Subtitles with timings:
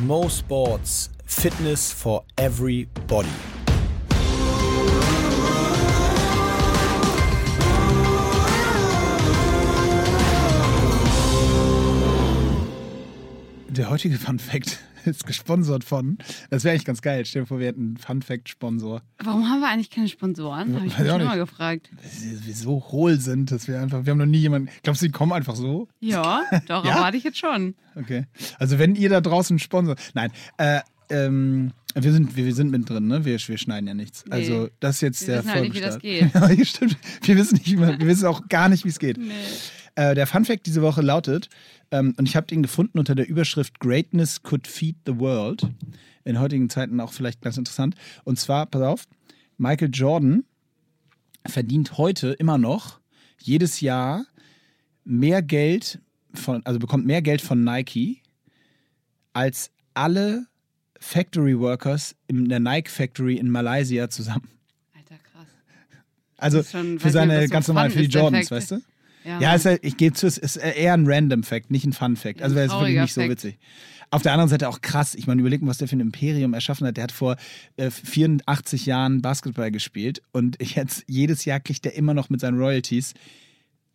[0.00, 3.53] Mo Sports Fitness for Everybody.
[13.76, 16.18] Der heutige Fun Fact ist gesponsert von.
[16.48, 17.26] Das wäre eigentlich ganz geil.
[17.26, 19.02] Stell dir vor, wir hätten einen Fun Fact Sponsor.
[19.18, 20.76] Warum haben wir eigentlich keine Sponsoren?
[20.76, 21.90] Habe ich mich schon mal gefragt.
[22.02, 24.06] Dass wir so hohl sind, dass wir einfach.
[24.06, 24.68] Wir haben noch nie jemanden.
[24.84, 25.88] Glaubst du, die kommen einfach so?
[25.98, 26.96] Ja, doch, Ja?
[26.96, 27.74] erwarte ich jetzt schon.
[27.96, 28.26] Okay.
[28.58, 29.96] Also, wenn ihr da draußen Sponsor.
[30.14, 30.30] Nein.
[30.56, 33.24] Äh, ähm, wir sind, wir, wir sind mittendrin, ne?
[33.24, 34.24] Wir, wir schneiden ja nichts.
[34.24, 34.32] Nee.
[34.32, 36.96] Also, das ist jetzt Wir der wissen halt nicht, wie das stimmt.
[37.22, 39.18] Wir wissen nicht, wir wissen auch gar nicht, wie es geht.
[39.18, 39.32] Nee.
[39.96, 41.48] Äh, der Fun Fact diese Woche lautet,
[41.90, 45.62] ähm, und ich habe den gefunden unter der Überschrift Greatness could feed the world.
[46.24, 47.94] In heutigen Zeiten auch vielleicht ganz interessant.
[48.24, 49.04] Und zwar, pass auf,
[49.58, 50.44] Michael Jordan
[51.46, 52.98] verdient heute immer noch
[53.40, 54.24] jedes Jahr
[55.04, 56.00] mehr Geld
[56.32, 58.22] von, also bekommt mehr Geld von Nike
[59.34, 60.46] als alle
[60.98, 64.48] Factory Workers in der Nike Factory in Malaysia zusammen.
[64.94, 65.46] Alter, krass.
[66.38, 68.80] Also schon- für seine nicht, ganz normal fun für die Jordans, weißt du?
[69.24, 71.92] Ja, Ja, ist, halt- ich gebe zu, es ist eher ein Random Fact, nicht ein
[71.92, 72.42] Fun Fact.
[72.42, 73.30] Also wäre es wirklich nicht so Fact.
[73.30, 73.58] witzig.
[74.10, 75.14] Auf der anderen Seite auch krass.
[75.14, 76.96] Ich meine, überleg mal, was der für ein Imperium erschaffen hat.
[76.96, 77.36] Der hat vor
[77.76, 82.58] äh, 84 Jahren Basketball gespielt und jetzt jedes Jahr kriegt er immer noch mit seinen
[82.58, 83.14] Royalties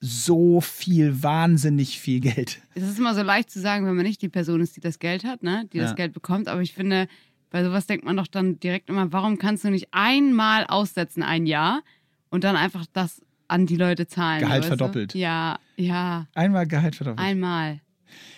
[0.01, 2.59] so viel, wahnsinnig viel Geld.
[2.73, 4.99] Es ist immer so leicht zu sagen, wenn man nicht die Person ist, die das
[4.99, 5.65] Geld hat, ne?
[5.73, 5.83] die Ja.
[5.83, 6.47] das Geld bekommt.
[6.47, 7.07] Aber ich finde,
[7.49, 11.45] bei sowas denkt man doch dann direkt immer, warum kannst du nicht einmal aussetzen, ein
[11.45, 11.81] Jahr,
[12.29, 14.39] und dann einfach das an die Leute zahlen?
[14.39, 14.77] Gehalt weißt du?
[14.77, 15.13] verdoppelt.
[15.15, 17.19] Ja, ja, Einmal Gehalt verdoppelt.
[17.27, 17.81] einmal.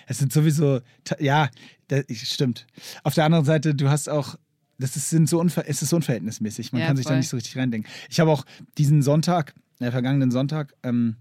[0.07, 0.81] Es sind sowieso,
[1.19, 1.49] ja,
[1.87, 2.65] das stimmt.
[3.03, 4.35] Auf der anderen Seite, du hast auch,
[4.77, 6.71] das ist, sind so unver, es ist so unverhältnismäßig.
[6.73, 7.17] Man Ja, kann sich da voll.
[7.19, 7.89] nicht so richtig reindenken.
[8.09, 8.45] Ich habe auch
[8.77, 11.15] diesen Sonntag, äh, vergangenen Sonntag, ähm,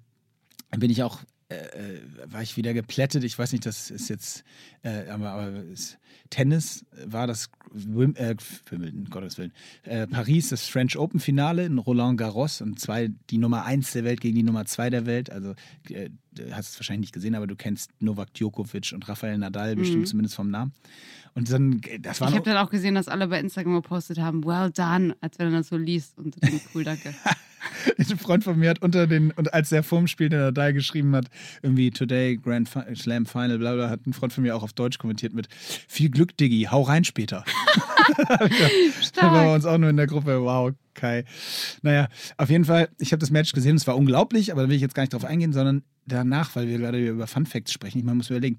[0.77, 3.25] bin ich auch, äh, äh, war ich wieder geplättet.
[3.25, 4.45] Ich weiß nicht, das ist jetzt,
[4.83, 5.63] äh, aber, aber
[6.31, 8.37] Tennis war das Wim, äh,
[8.71, 9.53] Wimbledon, Gottes Willen.
[9.83, 14.05] Äh, Paris, das French Open Finale in Roland Garros und zwei, die Nummer eins der
[14.05, 15.31] Welt gegen die Nummer zwei der Welt.
[15.31, 15.55] Also,
[15.89, 19.75] äh, du hast es wahrscheinlich nicht gesehen, aber du kennst Novak Djokovic und Rafael Nadal
[19.75, 20.73] bestimmt zumindest vom Namen.
[21.35, 24.45] Und dann, das war Ich habe dann auch gesehen, dass alle bei Instagram gepostet haben,
[24.45, 26.17] well done, als wenn er das so liest.
[26.17, 26.37] Und
[26.75, 27.13] cool, danke.
[27.99, 31.15] Ein Freund von mir hat unter den, und als der vorm Spiel der Datei geschrieben
[31.15, 31.27] hat,
[31.63, 34.73] irgendwie Today Grand Fi- Slam Final, bla bla, hat ein Freund von mir auch auf
[34.73, 35.49] Deutsch kommentiert mit
[35.89, 37.45] viel Glück, Diggi, hau rein später.
[39.15, 40.41] Da waren wir uns auch nur in der Gruppe.
[40.43, 41.25] Wow, Kai.
[41.83, 44.75] Naja, auf jeden Fall, ich habe das Match gesehen, es war unglaublich, aber da will
[44.77, 48.05] ich jetzt gar nicht drauf eingehen, sondern danach, weil wir gerade über Fun Facts sprechen,
[48.05, 48.59] man muss überlegen,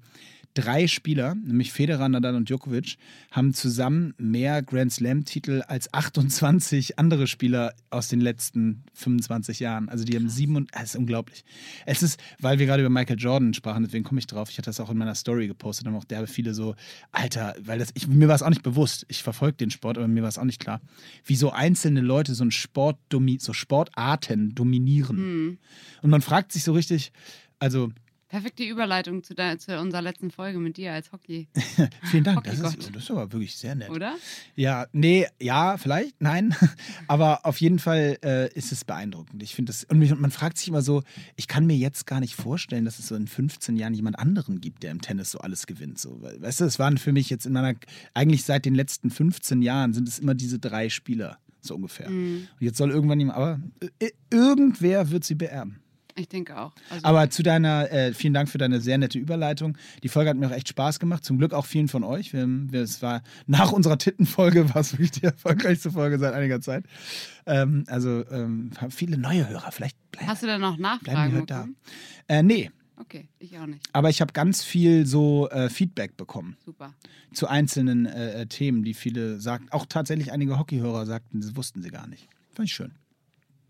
[0.54, 2.96] drei Spieler, nämlich Federer, Nadal und Djokovic,
[3.30, 9.88] haben zusammen mehr Grand Slam-Titel als 28 andere Spieler aus den letzten 25 Jahren.
[9.88, 11.44] Also die haben sieben und das ist unglaublich.
[11.86, 14.50] Es ist, weil wir gerade über Michael Jordan sprachen, deswegen komme ich drauf.
[14.50, 16.74] Ich hatte das auch in meiner Story gepostet, haben auch derbe viele so,
[17.12, 19.06] Alter, weil das, ich, mir war es auch nicht bewusst.
[19.08, 20.80] Ich verfolge den Sport, aber mir war es auch nicht klar,
[21.24, 22.98] wie so einzelne Leute so einen Sport,
[23.38, 25.58] so Sportarten dominieren.
[26.02, 27.12] Und man fragt sich so richtig,
[27.58, 27.92] also
[28.32, 31.48] Perfekte Überleitung zu, de- zu unserer letzten Folge mit dir als Hockey,
[32.10, 32.78] vielen Dank, das Hockeygott.
[32.78, 33.90] ist, das ist aber wirklich sehr nett.
[33.90, 34.16] oder?
[34.56, 36.54] Ja, nee, ja, vielleicht, nein.
[37.08, 39.42] Aber auf jeden Fall äh, ist es beeindruckend.
[39.42, 41.02] Ich finde das, und mich- man fragt sich immer so,
[41.36, 44.62] ich kann mir jetzt gar nicht vorstellen, dass es so in 15 Jahren jemand anderen
[44.62, 45.98] gibt, der im Tennis so alles gewinnt.
[45.98, 47.74] So, weißt du, es waren für mich jetzt in meiner,
[48.14, 52.08] eigentlich seit den letzten 15 Jahren sind es immer diese drei Spieler, so ungefähr.
[52.08, 53.60] Und jetzt soll irgendwann jemand, aber
[54.00, 55.80] äh, irgendwer wird sie beerben.
[56.14, 56.72] Ich denke auch.
[56.90, 59.78] Also, Aber zu deiner, äh, vielen Dank für deine sehr nette Überleitung.
[60.02, 61.24] Die Folge hat mir auch echt Spaß gemacht.
[61.24, 62.32] Zum Glück auch vielen von euch.
[62.32, 66.60] Wir, wir, es war nach unserer Tittenfolge war es wirklich die erfolgreichste Folge seit einiger
[66.60, 66.84] Zeit.
[67.46, 69.72] Ähm, also ähm, haben viele neue Hörer.
[69.72, 71.68] Vielleicht bleiben, hast du da noch bleiben die Nachfragen heute da.
[72.28, 73.84] Äh, nee, Okay, ich auch nicht.
[73.92, 76.94] aber ich habe ganz viel so äh, Feedback bekommen Super.
[77.32, 79.70] zu einzelnen äh, äh, Themen, die viele sagten.
[79.70, 82.28] Auch tatsächlich einige Hockeyhörer sagten, das wussten sie gar nicht.
[82.52, 82.92] Fand ich schön.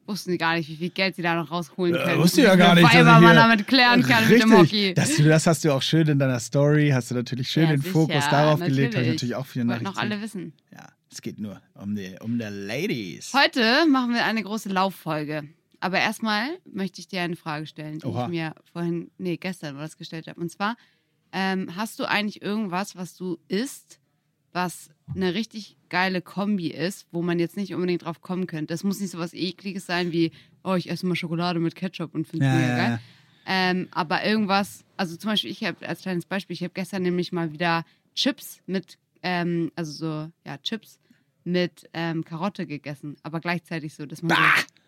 [0.06, 2.20] Wussten sie gar nicht, wie viel Geld sie da noch rausholen können.
[2.20, 2.84] wusste ja Wie gar nicht.
[2.84, 4.46] Weiber ich man damit klären kann Richtig.
[4.46, 4.94] mit dem Hockey.
[4.94, 7.80] Das, das hast du auch schön in deiner Story, hast du natürlich schön Ja, den
[7.82, 8.70] sicher, Fokus darauf gelegt.
[8.70, 9.08] Habe ich natürlich.
[9.08, 9.84] natürlich auch viele Nachrichten.
[9.84, 10.52] noch alle wissen.
[10.72, 13.32] Ja, es geht nur um die, um die Ladies.
[13.32, 15.44] Heute machen wir eine große Lauffolge.
[15.78, 18.24] Aber erstmal möchte ich dir eine Frage stellen, die Oha.
[18.24, 20.40] ich mir vorhin, nee, gestern war das gestellt habe.
[20.40, 20.76] Und zwar,
[21.32, 23.98] ähm, hast du eigentlich irgendwas, was du isst,
[24.52, 28.72] was eine richtig geile Kombi ist, wo man jetzt nicht unbedingt drauf kommen könnte?
[28.72, 30.32] Das muss nicht so was Ekliges sein wie,
[30.64, 32.90] oh, ich esse mal Schokolade mit Ketchup und finde es Ja, mega geil.
[32.90, 33.00] ja.
[33.44, 37.30] Ähm, aber irgendwas, also zum Beispiel, ich habe als kleines Beispiel, ich habe gestern nämlich
[37.32, 37.84] mal wieder
[38.14, 40.98] Chips mit, ähm, also so, ja, Chips
[41.44, 44.42] mit ähm, Karotte gegessen, aber gleichzeitig so, dass man so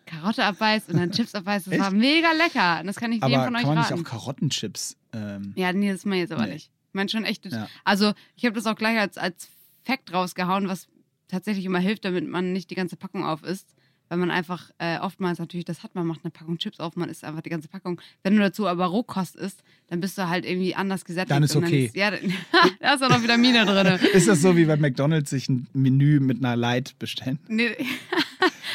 [0.05, 1.67] Karotte abbeißt und dann Chips abbeißt.
[1.67, 2.79] Das war mega lecker.
[2.79, 4.01] Und das kann ich jedem Aber von euch kann man nicht raten.
[4.05, 4.97] auch Karottenchips?
[5.13, 6.53] Ähm, ja, nee, das ist mal jetzt aber Nee.
[6.53, 6.71] nicht.
[6.93, 7.45] meine schon echt.
[7.51, 7.67] Ja.
[7.83, 9.49] Also ich habe das auch gleich als, als
[9.83, 10.87] Fact rausgehauen, was
[11.27, 13.75] tatsächlich immer hilft, damit man nicht die ganze Packung auf isst.
[14.07, 17.09] Weil man einfach äh, oftmals natürlich das hat, man macht eine Packung Chips auf, man
[17.09, 17.99] isst einfach die ganze Packung.
[18.21, 21.31] Wenn du dazu aber Rohkost isst, dann bist du halt irgendwie anders gesättigt.
[21.31, 21.85] Dann ist und okay.
[21.85, 22.21] Ist, ja, dann,
[22.79, 23.99] da ist auch noch Vitamine drin.
[24.13, 27.39] Ist das so wie bei McDonalds sich ein Menü mit einer Light bestellen?
[27.47, 27.71] Nee,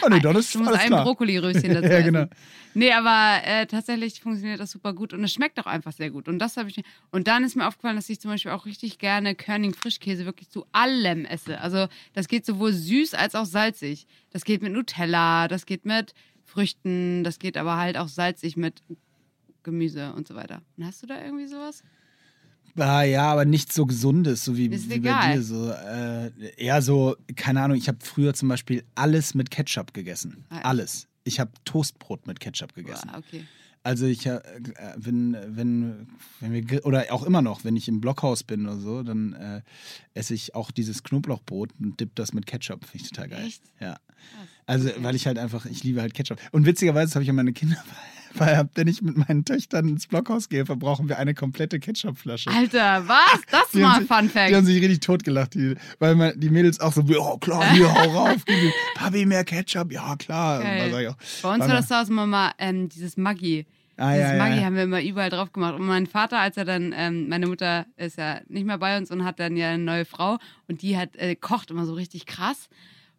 [0.02, 0.91] Oh nee, dann ist du musst ein.
[0.91, 2.05] Brokkoli-Röschen dazu Ja, essen.
[2.12, 2.26] genau.
[2.75, 6.29] Nee, aber äh, tatsächlich funktioniert das super gut und es schmeckt auch einfach sehr gut.
[6.29, 6.82] Und das habe ich.
[7.11, 10.50] Und dann ist mir aufgefallen, dass ich zum Beispiel auch richtig gerne Körning Frischkäse wirklich
[10.50, 11.61] zu allem esse.
[11.61, 14.06] Also das geht sowohl süß als auch salzig.
[14.31, 16.14] Das geht mit Nutella, das geht mit
[16.44, 18.82] Früchten, das geht aber halt auch salzig mit
[19.62, 20.62] Gemüse und so weiter.
[20.76, 21.82] Und hast du da irgendwie sowas?
[22.76, 25.43] Ah, ja, aber nichts so Gesundes, so wie, wie bei dir.
[25.43, 30.44] So, äh, eher so, keine Ahnung, ich habe früher zum Beispiel alles mit Ketchup gegessen.
[30.50, 30.61] Ah?
[30.61, 31.08] Alles.
[31.25, 33.11] Ich habe Toastbrot mit Ketchup gegessen.
[33.12, 33.44] Boah, okay.
[33.82, 34.40] Also ich, äh,
[34.96, 36.06] wenn, wenn,
[36.40, 39.62] wenn wir, oder auch immer noch, wenn ich im Blockhaus bin oder so, dann äh,
[40.12, 42.84] esse ich auch dieses Knoblauchbrot und dipp das mit Ketchup.
[42.84, 43.46] Finde ich total geil.
[43.46, 43.62] Echt?
[43.81, 43.99] Ja.
[44.67, 46.38] Also, weil ich halt einfach, ich liebe halt Ketchup.
[46.52, 47.76] Und witzigerweise habe ich an meine Kinder,
[48.34, 52.50] weil wenn ich mit meinen Töchtern ins Blockhaus gehe, verbrauchen wir eine komplette Ketchupflasche.
[52.50, 53.40] Alter, was?
[53.50, 54.67] Das ist Die mal haben ein sich- Fun Die haben Fact.
[54.67, 58.44] sich richtig totgelacht, die, weil man, die Mädels auch so, oh klar, hier, hau rauf.
[58.46, 59.90] gib mir- Papi, mehr Ketchup?
[59.90, 60.61] Ja, klar.
[60.61, 63.66] Auch, Bei uns war das da immer mal ähm, dieses Maggi.
[63.96, 64.64] Ah, dieses ja, ja, Maggi ja.
[64.66, 65.75] haben wir immer überall drauf gemacht.
[65.75, 69.11] Und mein Vater, als er dann, ähm, meine Mutter ist ja nicht mehr bei uns
[69.11, 70.38] und hat dann ja eine neue Frau
[70.69, 72.69] und die hat äh, kocht immer so richtig krass.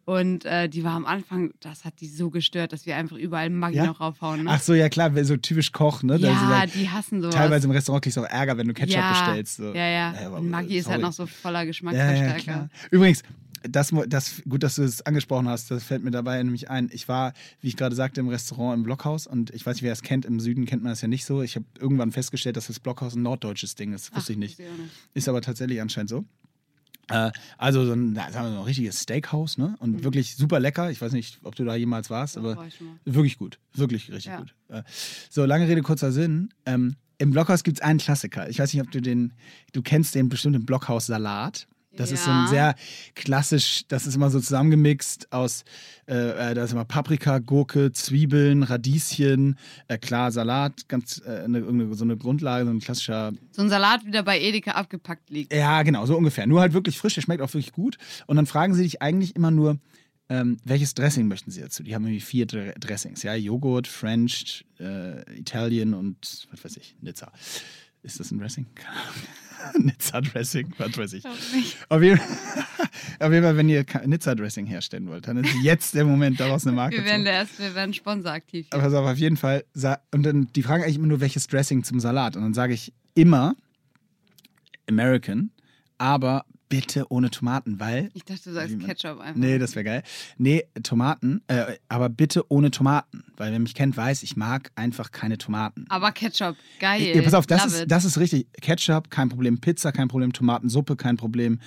[0.04, 3.50] Und äh, die war am Anfang, das hat die so gestört, dass wir einfach überall
[3.50, 3.86] Maggi Ja?
[3.86, 4.42] noch raufhauen.
[4.44, 4.50] Ne?
[4.50, 6.16] Ach so, ja klar, so typisch Koch, ne?
[6.16, 7.34] Ja, dann- die hassen sowas.
[7.36, 9.56] Teilweise im Restaurant kriegst du auch Ärger, wenn du Ketchup ja, bestellst.
[9.58, 9.72] So.
[9.72, 10.14] Ja, ja.
[10.26, 11.02] aber, und Maggi ist halt sorry.
[11.02, 12.38] noch so voller Ja, ja, Geschmacksverstärker.
[12.40, 12.68] klar.
[12.90, 13.22] Übrigens,
[13.62, 16.90] das, das, gut, dass du es angesprochen hast, das fällt mir dabei nämlich ein.
[16.92, 19.92] Ich war, wie ich gerade sagte, im Restaurant im Blockhaus und ich weiß nicht, wer
[19.92, 21.42] es kennt, im Süden kennt man das ja nicht so.
[21.42, 24.06] Ich habe irgendwann festgestellt, dass das Blockhaus ein norddeutsches Ding ist.
[24.06, 24.58] Wusste wusste ich nicht.
[25.14, 26.24] Ist aber tatsächlich anscheinend so.
[27.12, 29.76] Äh, also so ein, sagen wir mal, ein richtiges Steakhouse, ne?
[29.80, 30.90] Und wirklich super lecker.
[30.90, 32.44] Ich weiß nicht, ob du da jemals warst, Mhm.
[32.46, 32.66] Aber war
[33.04, 33.58] wirklich gut.
[33.74, 34.38] Wirklich richtig Ja.
[34.38, 34.54] gut.
[34.68, 34.82] Äh,
[35.30, 36.50] so, lange Rede, kurzer Sinn.
[36.66, 38.48] Ähm, Im Blockhaus gibt es einen Klassiker.
[38.48, 39.32] Ich weiß nicht, ob du den,
[39.72, 40.66] du kennst den bestimmt im
[41.96, 42.48] Das ist so ein Ja.
[42.48, 42.74] sehr
[43.14, 45.64] klassisch, das ist immer so zusammengemixt aus,
[46.08, 49.58] äh, äh, da ist immer Paprika, Gurke, Zwiebeln, Radieschen,
[49.88, 54.04] äh, klar, Salat, ganz äh, eine, so eine Grundlage, so ein klassischer So ein Salat,
[54.06, 55.52] wie der bei Edeka abgepackt liegt.
[55.52, 56.46] ja, genau, so ungefähr.
[56.46, 57.98] Nur halt wirklich frisch, der schmeckt auch wirklich gut.
[58.26, 59.78] Und dann fragen sie dich eigentlich immer nur,
[60.28, 61.82] ähm, welches Dressing möchten sie dazu?
[61.82, 66.96] Die haben irgendwie vier Dre- Dressings, ja, Joghurt, French, äh, Italien und was weiß ich,
[67.02, 67.30] Nizza.
[68.02, 68.66] Ist das ein Dressing?
[68.74, 69.86] Keine Ahnung.
[69.86, 71.24] Nizza-Dressing, was weiß ich.
[71.88, 72.18] Auf jeden,
[73.20, 76.66] auf jeden Fall, wenn ihr Ka- Nizza-Dressing herstellen wollt, dann ist jetzt der Moment, daraus
[76.66, 77.24] eine Marke Wir zu werden machen.
[77.26, 78.66] der erste, wir werden Sponsor aktiv.
[78.66, 78.74] hier.
[78.74, 79.64] Aber pass auf, auf jeden Fall.
[80.10, 82.34] Und dann, die fragen eigentlich immer nur, welches Dressing zum Salat.
[82.36, 83.54] Und dann sage ich immer
[84.88, 85.50] American,
[85.98, 88.10] aber bitte ohne Tomaten, weil.
[88.14, 89.34] Ich dachte, du sagst man- Ketchup einfach.
[89.34, 90.02] Nee, das wäre geil.
[90.38, 93.24] Nee, Tomaten, äh, aber bitte ohne Tomaten.
[93.36, 95.84] Weil wer mich kennt, weiß, ich mag einfach keine Tomaten.
[95.90, 97.14] Aber Ketchup, geil.
[97.14, 97.90] Ja, pass auf, das Love ist, it.
[97.90, 98.46] das ist richtig.
[98.62, 99.60] Ketchup, kein Problem.
[99.60, 100.32] Pizza, kein Problem.
[100.32, 101.60] Tomatensuppe, kein Problem.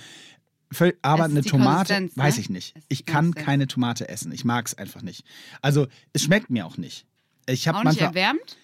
[1.02, 2.10] Aber eine Tomate, ne?
[2.16, 2.74] weiß ich nicht.
[2.88, 4.32] Ich kann keine Tomate essen.
[4.32, 5.24] Ich mag es einfach nicht.
[5.62, 7.06] Also, es schmeckt mir auch nicht.
[7.46, 8.08] Ich habe auch nicht manchmal.
[8.08, 8.56] erwärmt?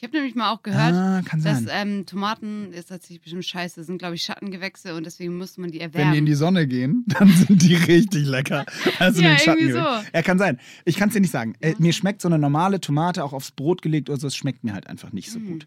[0.00, 3.98] Ich habe nämlich mal auch gehört, Ah, dass ähm, Tomaten, ist tatsächlich bestimmt scheiße, sind
[3.98, 6.12] glaube ich Schattengewächse und deswegen muss man die Wenn erwärmen.
[6.12, 8.64] die in die Sonne gehen, dann sind die richtig lecker.
[8.98, 9.78] Also Ja, irgendwie so.
[9.78, 10.58] Ja, kann sein.
[10.86, 11.52] Ich kann es dir nicht sagen.
[11.60, 14.64] Äh, mir schmeckt so eine normale Tomate auch aufs Brot gelegt oder so, es schmeckt
[14.64, 15.46] mir halt einfach nicht so Mm.
[15.46, 15.66] gut.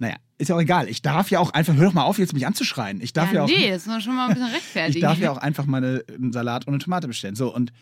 [0.00, 0.88] Naja, ist ja auch egal.
[0.88, 3.00] Ich darf ja auch einfach, hör doch mal auf, jetzt mich anzuschreien.
[3.00, 3.48] Ich darf ja, ja, auch.
[3.48, 4.96] nee, man schon mal ein bisschen rechtfertigen.
[4.96, 7.36] Ich darf ja auch einfach mal eine- einen Salat ohne Tomate bestellen.
[7.36, 7.72] So, und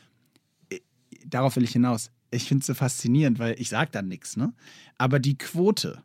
[0.71, 0.81] äh,
[1.27, 2.11] darauf will ich hinaus.
[2.35, 4.53] Ich finde es so faszinierend, weil ich sage dann nichts, ne?
[4.99, 6.03] Aber die Quote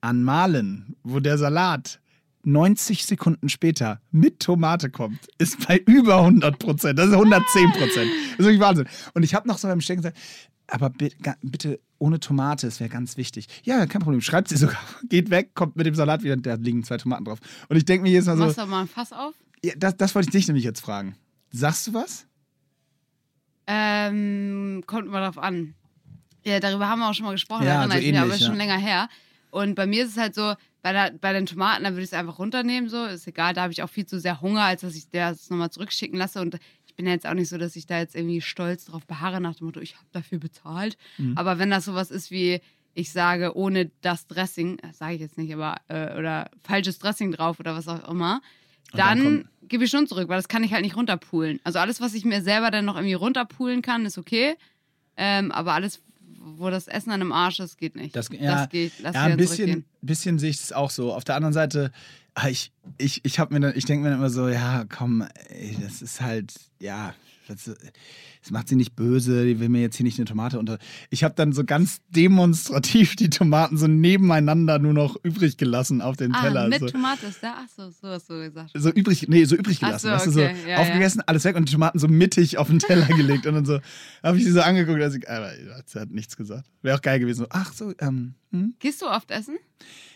[0.00, 2.00] an Malen, wo der Salat
[2.44, 6.98] 90 Sekunden später mit Tomate kommt, ist bei über 100 Prozent.
[6.98, 8.10] Das ist 110 Prozent.
[8.10, 8.88] Das ist wirklich Wahnsinn.
[9.14, 10.18] Und ich habe noch so beim Stecken gesagt,
[10.66, 13.46] aber bitte, ohne Tomate, das wäre ganz wichtig.
[13.64, 14.20] Ja, kein Problem.
[14.20, 14.78] Schreibt sie sogar.
[15.08, 17.40] Geht weg, kommt mit dem Salat wieder, da liegen zwei Tomaten drauf.
[17.68, 19.34] Und ich denke mir jedes Mal so, Machst du mal ein Fass auf?
[19.62, 21.16] ja, das, das wollte ich dich nämlich jetzt fragen.
[21.50, 22.26] Sagst du was?
[23.72, 25.74] Ähm, kommt mal drauf an.
[26.44, 28.40] Ja, darüber haben wir auch schon mal gesprochen, Ja, erinnere so ich mich, aber ähnlich,
[28.40, 28.64] ist schon ja.
[28.64, 29.08] länger her.
[29.50, 32.08] Und bei mir ist es halt so, bei, der, bei den Tomaten, da würde ich
[32.08, 34.80] es einfach runternehmen, so, ist egal, da habe ich auch viel zu sehr Hunger, als
[34.80, 36.40] dass ich das nochmal zurückschicken lasse.
[36.40, 39.06] Und ich bin ja jetzt auch nicht so, dass ich da jetzt irgendwie stolz drauf
[39.06, 40.96] beharre, nach dem Motto, ich habe dafür bezahlt.
[41.18, 41.36] Mhm.
[41.36, 42.60] Aber wenn das sowas ist wie,
[42.94, 47.60] ich sage, ohne das Dressing, sage ich jetzt nicht, aber, äh, oder falsches Dressing drauf
[47.60, 48.40] oder was auch immer,
[48.92, 51.60] dann dann, gebe ich schon zurück, weil das kann ich halt nicht runterpoolen.
[51.64, 54.56] Also alles, was ich mir selber dann noch irgendwie runterpoolen kann, ist okay.
[55.16, 56.00] Ähm, aber alles,
[56.38, 58.16] wo das Essen an einem Arsch ist, geht nicht.
[58.16, 61.12] Das, ja, geht, lass ja ein bisschen, bisschen sehe ich es auch so.
[61.12, 61.92] Auf der anderen Seite,
[62.34, 65.26] Ah, Ich, ich, ich habe mir dann, ich denke mir dann immer so, ja, komm,
[65.48, 67.14] ey, das ist halt, ja,
[67.50, 67.64] das,
[68.42, 70.78] das macht sie nicht böse, die will mir jetzt hier nicht eine Tomate unter.
[71.10, 76.16] Ich habe dann so ganz demonstrativ die Tomaten so nebeneinander nur noch übrig gelassen auf
[76.16, 76.68] den Ah, Teller.
[76.68, 76.86] mit so.
[76.86, 77.54] Tomate ist da?
[77.58, 78.70] Ach so, so hast du gesagt.
[78.74, 80.06] so übrig, nee, so übrig Ach gelassen.
[80.08, 82.68] so, weißt du, okay, so ja, aufgegessen, alles weg und die Tomaten so mittig auf
[82.68, 83.46] den Teller gelegt.
[83.46, 83.80] Und dann so
[84.22, 85.52] habe ich sie so angeguckt, dass ich, aber
[85.86, 86.70] sie hat nichts gesagt.
[86.82, 87.40] Wäre auch geil gewesen.
[87.40, 88.74] So, ach so, ähm, hm?
[88.78, 89.56] Gehst du oft essen?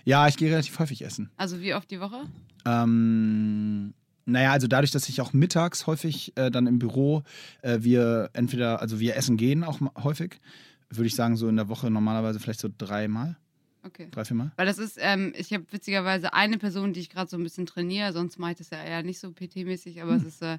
[0.04, 1.30] ja, ich gehe relativ häufig essen.
[1.36, 2.24] Also wie oft die Woche?
[2.66, 3.94] Ähm,
[4.26, 7.22] naja, also dadurch, dass ich auch mittags häufig äh, dann im Büro
[7.62, 10.40] äh, wir entweder, also wir essen gehen auch häufig,
[10.90, 13.36] würde ich sagen, so in der Woche normalerweise vielleicht so dreimal,
[13.86, 14.08] Okay.
[14.10, 14.50] drei, viermal.
[14.56, 17.66] Weil das ist, ähm, ich habe witzigerweise eine Person, die ich gerade so ein bisschen
[17.66, 20.20] trainiere, sonst mache ich das ja eher nicht so PT-mäßig, aber Hm.
[20.20, 20.58] es ist, äh,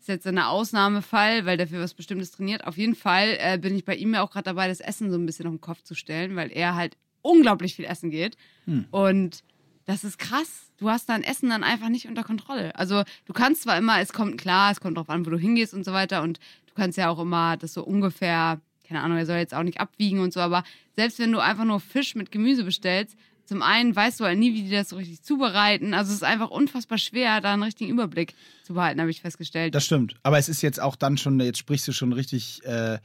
[0.00, 2.66] ist jetzt ein Ausnahmefall, weil dafür was Bestimmtes trainiert.
[2.66, 5.16] Auf jeden Fall äh, bin ich bei ihm ja auch gerade dabei, das Essen so
[5.18, 8.36] ein bisschen auf den Kopf zu stellen, weil er halt unglaublich viel essen geht.
[8.64, 8.86] Hm.
[8.90, 9.42] Und
[9.88, 10.70] das ist krass.
[10.76, 12.76] Du hast dein Essen dann einfach nicht unter Kontrolle.
[12.76, 15.72] Also du kannst zwar immer, es kommt klar, es kommt drauf an, wo du hingehst
[15.72, 16.22] und so weiter.
[16.22, 19.62] Und du kannst ja auch immer das so ungefähr, keine Ahnung, er soll jetzt auch
[19.62, 20.62] nicht abwiegen und so, aber
[20.94, 23.16] selbst wenn du einfach nur Fisch mit Gemüse bestellst,
[23.46, 25.94] zum einen weißt du halt nie, wie die das so richtig zubereiten.
[25.94, 29.74] Also es ist einfach unfassbar schwer, da einen richtigen Überblick zu behalten, habe ich festgestellt.
[29.74, 30.16] Das stimmt.
[30.22, 32.98] Aber es ist jetzt auch dann schon, jetzt sprichst du schon richtig äh,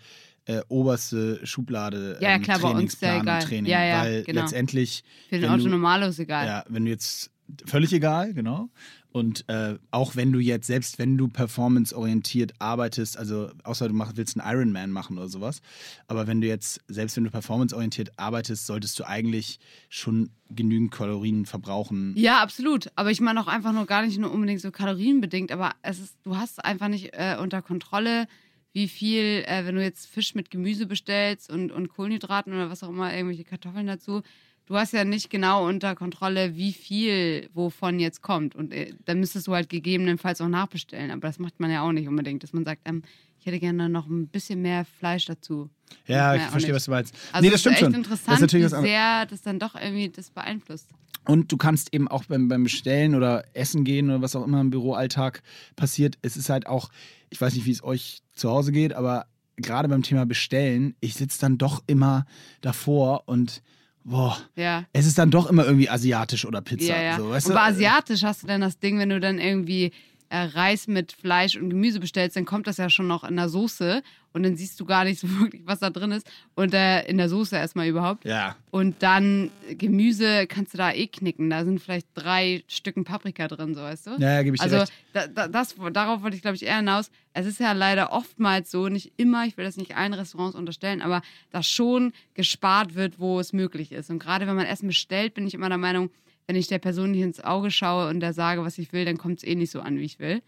[0.45, 2.17] äh, oberste Schublade.
[2.19, 3.43] Ja, ja, ähm, klar, bei uns Trainingsplan und egal.
[3.43, 3.71] Training.
[3.71, 4.41] Ja, ja, weil genau.
[4.41, 5.03] letztendlich.
[5.29, 6.45] Für den Otto Normalo ist egal.
[6.45, 7.31] Ja, wenn du jetzt
[7.65, 8.69] völlig egal, genau.
[9.11, 14.13] Und äh, auch wenn du jetzt, selbst wenn du performanceorientiert arbeitest, also außer du mach,
[14.15, 15.61] willst einen Ironman machen oder sowas,
[16.07, 21.45] aber wenn du jetzt, selbst wenn du performanceorientiert arbeitest, solltest du eigentlich schon genügend Kalorien
[21.45, 22.13] verbrauchen.
[22.17, 22.91] Ja, absolut.
[22.95, 26.17] Aber ich meine auch einfach nur gar nicht nur unbedingt so kalorienbedingt, aber es ist,
[26.23, 28.25] du hast einfach nicht äh, unter Kontrolle,
[28.73, 32.83] wie viel, äh, wenn du jetzt Fisch mit Gemüse bestellst und, und Kohlenhydraten oder was
[32.83, 34.21] auch immer, irgendwelche Kartoffeln dazu.
[34.65, 38.55] Du hast ja nicht genau unter Kontrolle, wie viel wovon jetzt kommt.
[38.55, 41.11] Und äh, dann müsstest du halt gegebenenfalls auch nachbestellen.
[41.11, 43.03] Aber das macht man ja auch nicht unbedingt, dass man sagt, ähm,
[43.39, 45.69] ich hätte gerne noch ein bisschen mehr Fleisch dazu.
[46.07, 47.15] Ja, ich verstehe, was du meinst.
[47.31, 47.93] Also nee, das stimmt schon.
[47.93, 50.89] interessant, das ist natürlich wie was sehr das dann doch irgendwie das beeinflusst.
[51.25, 54.59] Und du kannst eben auch beim, beim Bestellen oder Essen gehen oder was auch immer
[54.59, 55.41] im Büroalltag
[55.75, 56.89] passiert, es ist halt auch,
[57.29, 61.13] ich weiß nicht, wie es euch zu Hause geht, aber gerade beim Thema Bestellen, ich
[61.13, 62.25] sitze dann doch immer
[62.61, 63.61] davor und
[64.03, 64.85] boah, Ja.
[64.91, 66.93] es ist dann doch immer irgendwie asiatisch oder Pizza.
[66.93, 67.17] Ja, ja.
[67.17, 69.91] So, weißt und bei asiatisch hast du dann das Ding, wenn du dann irgendwie
[70.29, 73.47] äh, Reis mit Fleisch und Gemüse bestellst, dann kommt das ja schon noch in der
[73.47, 74.01] Soße
[74.33, 76.27] und dann siehst du gar nicht so wirklich, was da drin ist.
[76.55, 78.25] Und äh, in der Soße erstmal überhaupt.
[78.25, 81.49] Ja, Und dann Gemüse kannst du da eh knicken.
[81.49, 84.11] Da sind vielleicht drei Stücken Paprika drin, so weißt du?
[84.19, 84.93] ja, ja gebe ich dir Also recht.
[85.13, 87.11] da, da, das, darauf wollte ich, glaube ich, eher hinaus.
[87.33, 91.01] Es ist ja leider oftmals so, nicht immer, ich will das nicht allen Restaurants unterstellen,
[91.01, 91.21] aber
[91.51, 94.09] dass schon gespart wird, wo es möglich ist.
[94.09, 96.09] Und gerade wenn man Essen bestellt, bin ich immer der Meinung,
[96.47, 99.17] wenn ich der Person nicht ins Auge schaue und der sage, was ich will, dann
[99.17, 100.41] kommt es eh nicht so an, wie ich will.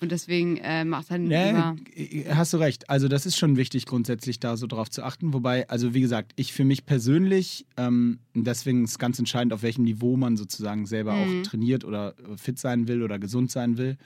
[0.00, 2.34] Und deswegen äh, macht dann Ja, lieber.
[2.36, 2.90] hast du recht.
[2.90, 5.32] Also das ist schon wichtig, grundsätzlich da so drauf zu achten.
[5.32, 9.84] Wobei, also wie gesagt, ich für mich persönlich, ähm, deswegen ist ganz entscheidend, auf welchem
[9.84, 11.18] Niveau man sozusagen selber Mhm.
[11.18, 13.96] auch trainiert oder fit sein will oder gesund sein will.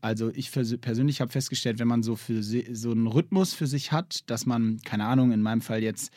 [0.00, 4.20] Also ich persönlich habe festgestellt, wenn man so für so einen Rhythmus für sich hat,
[4.30, 6.12] dass man, keine Ahnung, in meinem Fall jetzt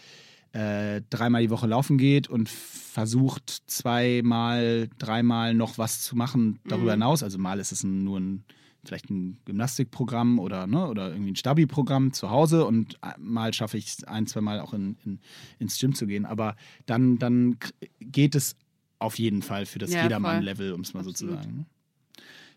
[0.51, 6.87] äh, dreimal die Woche laufen geht und versucht zweimal, dreimal noch was zu machen darüber
[6.91, 7.01] Mhm.
[7.01, 7.23] hinaus.
[7.23, 8.43] Also mal ist es ein, nur ein
[8.89, 13.87] vielleicht ein Gymnastikprogramm oder, ne, oder irgendwie ein Stabi-Programm zu Hause und mal schaffe ich
[13.87, 15.19] es ein, zwei Mal auch in, in,
[15.59, 16.25] ins Gym zu gehen.
[16.25, 16.55] Aber
[16.85, 17.57] dann, dann
[17.99, 18.55] geht es
[18.97, 21.67] auf jeden Fall für das Ja, Jedermann-Level, um es mal so zu sagen.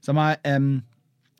[0.01, 0.83] Sag mal, ähm,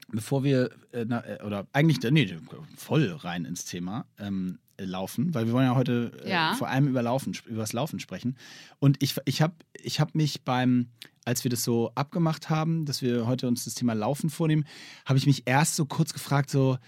[0.09, 2.39] bevor wir, äh, na, äh, oder eigentlich, nee,
[2.77, 6.55] voll rein ins Thema ähm, äh, laufen, weil wir wollen ja heute äh, Ja.
[6.55, 8.37] vor allem über, Laufen, über das Laufen sprechen.
[8.79, 10.89] Und ich, ich habe ich hab mich beim,
[11.25, 14.65] als wir das so abgemacht haben, dass wir heute uns das Thema Laufen vornehmen,
[15.05, 16.79] habe ich mich erst so kurz gefragt, so,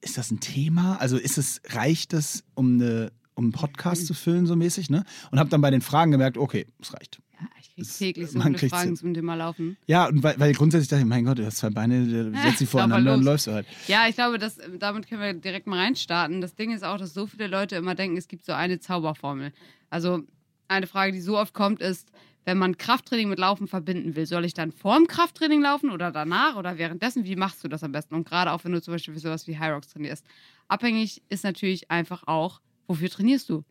[0.00, 0.96] ist das ein Thema?
[0.96, 5.04] Also ist es, reicht es, um, eine, um einen Podcast zu füllen, so mäßig, ne?
[5.30, 7.20] Und habe dann bei den Fragen gemerkt, okay, es reicht.
[7.60, 9.76] Ich kriege Das- täglich so viele Fragen zum Thema Laufen.
[9.86, 12.66] Ja, und weil, weil grundsätzlich dachte ich, mein Gott, du hast zwei Beine, setzt sie
[12.66, 13.66] voreinander und läufst du halt.
[13.88, 16.40] Ja, ich glaube, das, damit können wir direkt mal reinstarten.
[16.40, 19.52] Das Ding ist auch, dass so viele Leute immer denken, es gibt so eine Zauberformel.
[19.90, 20.22] Also
[20.68, 22.10] eine Frage, die so oft kommt, ist,
[22.44, 26.56] wenn man Krafttraining mit Laufen verbinden will, soll ich dann vorm Krafttraining laufen oder danach
[26.56, 27.24] oder währenddessen?
[27.24, 28.14] Wie machst du das am besten?
[28.16, 30.26] Und gerade auch, wenn du zum Beispiel für sowas wie Hyrox trainierst.
[30.68, 33.64] Abhängig ist natürlich einfach auch, wofür trainierst du?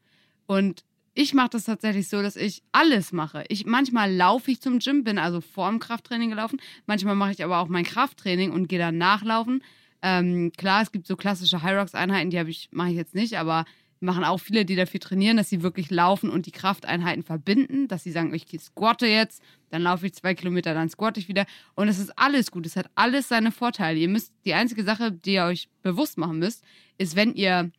[0.45, 3.43] Und ich mache das tatsächlich so, dass ich alles mache.
[3.49, 6.61] Ich, manchmal laufe ich zum Gym, bin also vorm Krafttraining gelaufen.
[6.85, 9.61] Manchmal mache ich aber auch mein Krafttraining und gehe dann nachlaufen.
[10.01, 13.65] Ähm, klar, es gibt so klassische Hyrox-Einheiten, die habe ich, mache ich jetzt nicht, aber
[13.99, 18.03] machen auch viele, die dafür trainieren, dass sie wirklich laufen und die Krafteinheiten verbinden, dass
[18.03, 21.45] sie sagen, ich squatte jetzt, dann laufe ich zwei Kilometer, dann squatte ich wieder.
[21.75, 23.99] Und es ist alles gut, es hat alles seine Vorteile.
[23.99, 26.63] Ihr müsst, die einzige Sache, die ihr euch bewusst machen müsst,
[26.97, 27.71] ist, wenn ihr,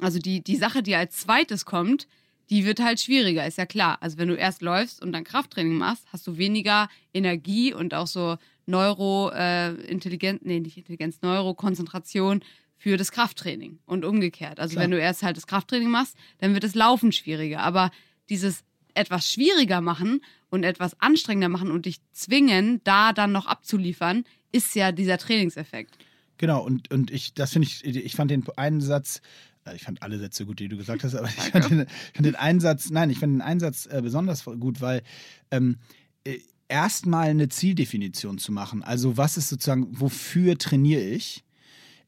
[0.00, 2.06] also die, die Sache, die als zweites kommt,
[2.50, 3.98] die wird halt schwieriger, ist ja klar.
[4.00, 8.06] Also wenn du erst läufst und dann Krafttraining machst, hast du weniger Energie und auch
[8.06, 8.36] so
[8.66, 12.42] Neuro, äh, nee, nicht Intelligenz, Neurokonzentration
[12.76, 14.60] für das Krafttraining und umgekehrt.
[14.60, 14.84] Also Klar.
[14.84, 17.60] wenn du erst halt das Krafttraining machst, dann wird das Laufen schwieriger.
[17.60, 17.90] Aber
[18.28, 20.20] dieses etwas schwieriger machen
[20.50, 25.98] und etwas anstrengender machen und dich zwingen, da dann noch abzuliefern, ist ja dieser Trainingseffekt.
[26.38, 29.20] Genau, und, und ich, das finde ich, ich fand den einen Satz,
[29.64, 32.26] äh, ich fand alle Sätze gut, die du gesagt hast, aber ich fand den, fand
[32.26, 35.02] den einen Satz, nein, ich fand den einen Satz äh, besonders gut, weil
[35.50, 35.78] ähm,
[36.24, 41.44] äh, erstmal eine Zieldefinition zu machen, also was ist sozusagen, wofür trainiere ich?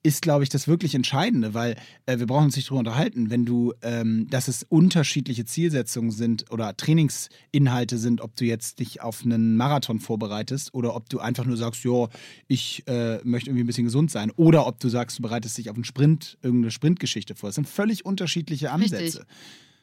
[0.06, 1.74] Ist, glaube ich, das wirklich Entscheidende, weil
[2.06, 6.50] äh, wir brauchen uns nicht darüber unterhalten, wenn du, ähm, dass es unterschiedliche Zielsetzungen sind
[6.52, 11.44] oder Trainingsinhalte sind, ob du jetzt dich auf einen Marathon vorbereitest oder ob du einfach
[11.44, 12.08] nur sagst, ja,
[12.46, 15.70] ich äh, möchte irgendwie ein bisschen gesund sein oder ob du sagst, du bereitest dich
[15.70, 17.48] auf einen Sprint, irgendeine Sprintgeschichte vor.
[17.48, 19.02] Das sind völlig unterschiedliche Ansätze.
[19.02, 19.26] Richtig.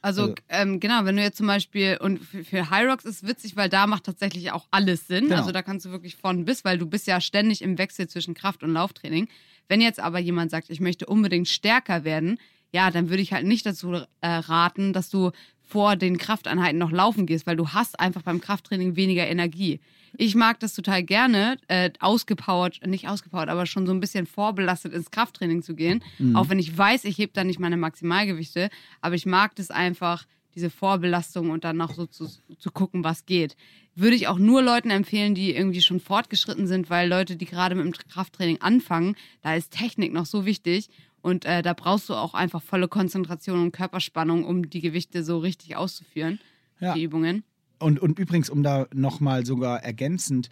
[0.04, 3.26] Also, Also- ähm, genau, wenn du jetzt zum Beispiel, und für, für High Rocks ist
[3.26, 5.26] witzig, weil da macht tatsächlich auch alles Sinn.
[5.26, 5.38] Genau.
[5.38, 8.34] Also da kannst du wirklich von bis, weil du bist ja ständig im Wechsel zwischen
[8.34, 9.30] Kraft- und Lauftraining.
[9.70, 12.38] Wenn jetzt aber jemand sagt, ich möchte unbedingt stärker werden,
[12.74, 15.32] ja, dann würde ich halt nicht dazu äh, raten, dass du
[15.74, 19.80] vor den Krafteinheiten noch laufen gehst, weil du hast einfach beim Krafttraining weniger Energie.
[20.16, 24.94] Ich mag das total gerne, äh, ausgepowert, nicht ausgepowert, aber schon so ein bisschen vorbelastet
[24.94, 26.04] ins Krafttraining zu gehen.
[26.36, 28.70] Auch wenn ich weiß, ich heb da nicht meine Maximalgewichte,
[29.02, 32.28] aber ich mag das einfach, diese Vorbelastung und dann noch so zu,
[32.60, 33.56] zu gucken, was geht.
[33.96, 37.74] Würde ich auch nur Leuten empfehlen, die irgendwie schon fortgeschritten sind, weil Leute, die gerade
[37.74, 40.90] mit dem Krafttraining anfangen, da ist Technik noch so wichtig.
[41.24, 45.40] Und äh, da brauchst du auch einfach volle Konzentration und Körperspannung, um die Gewichte so
[45.40, 46.40] richtig auszuführen,
[46.80, 46.94] Ja.
[46.94, 47.44] die Übungen.
[47.80, 50.50] Und, und übrigens, um da nochmal sogar ergänzend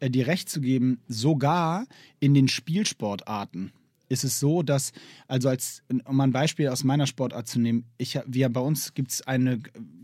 [0.00, 1.86] äh, dir recht zu geben, sogar
[2.20, 3.72] in den Spielsportarten
[4.08, 4.92] ist es so, dass,
[5.26, 8.94] also als, um mal ein Beispiel aus meiner Sportart zu nehmen, ich, wir bei uns
[8.94, 9.60] gibt es eine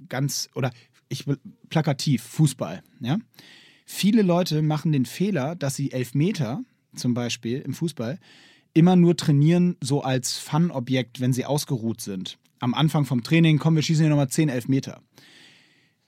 [0.08, 0.72] ganz, oder
[1.08, 1.38] ich will-
[1.68, 3.18] plakativ, Fußball, ja.
[3.84, 6.62] Viele Leute machen den Fehler, dass sie Elfmeter
[6.94, 8.18] zum Beispiel im Fußball
[8.74, 12.38] immer nur trainieren, so als Fun-Objekt, wenn sie ausgeruht sind.
[12.60, 15.00] Am Anfang vom Training, komm, wir schießen hier nochmal 10 Elfmeter.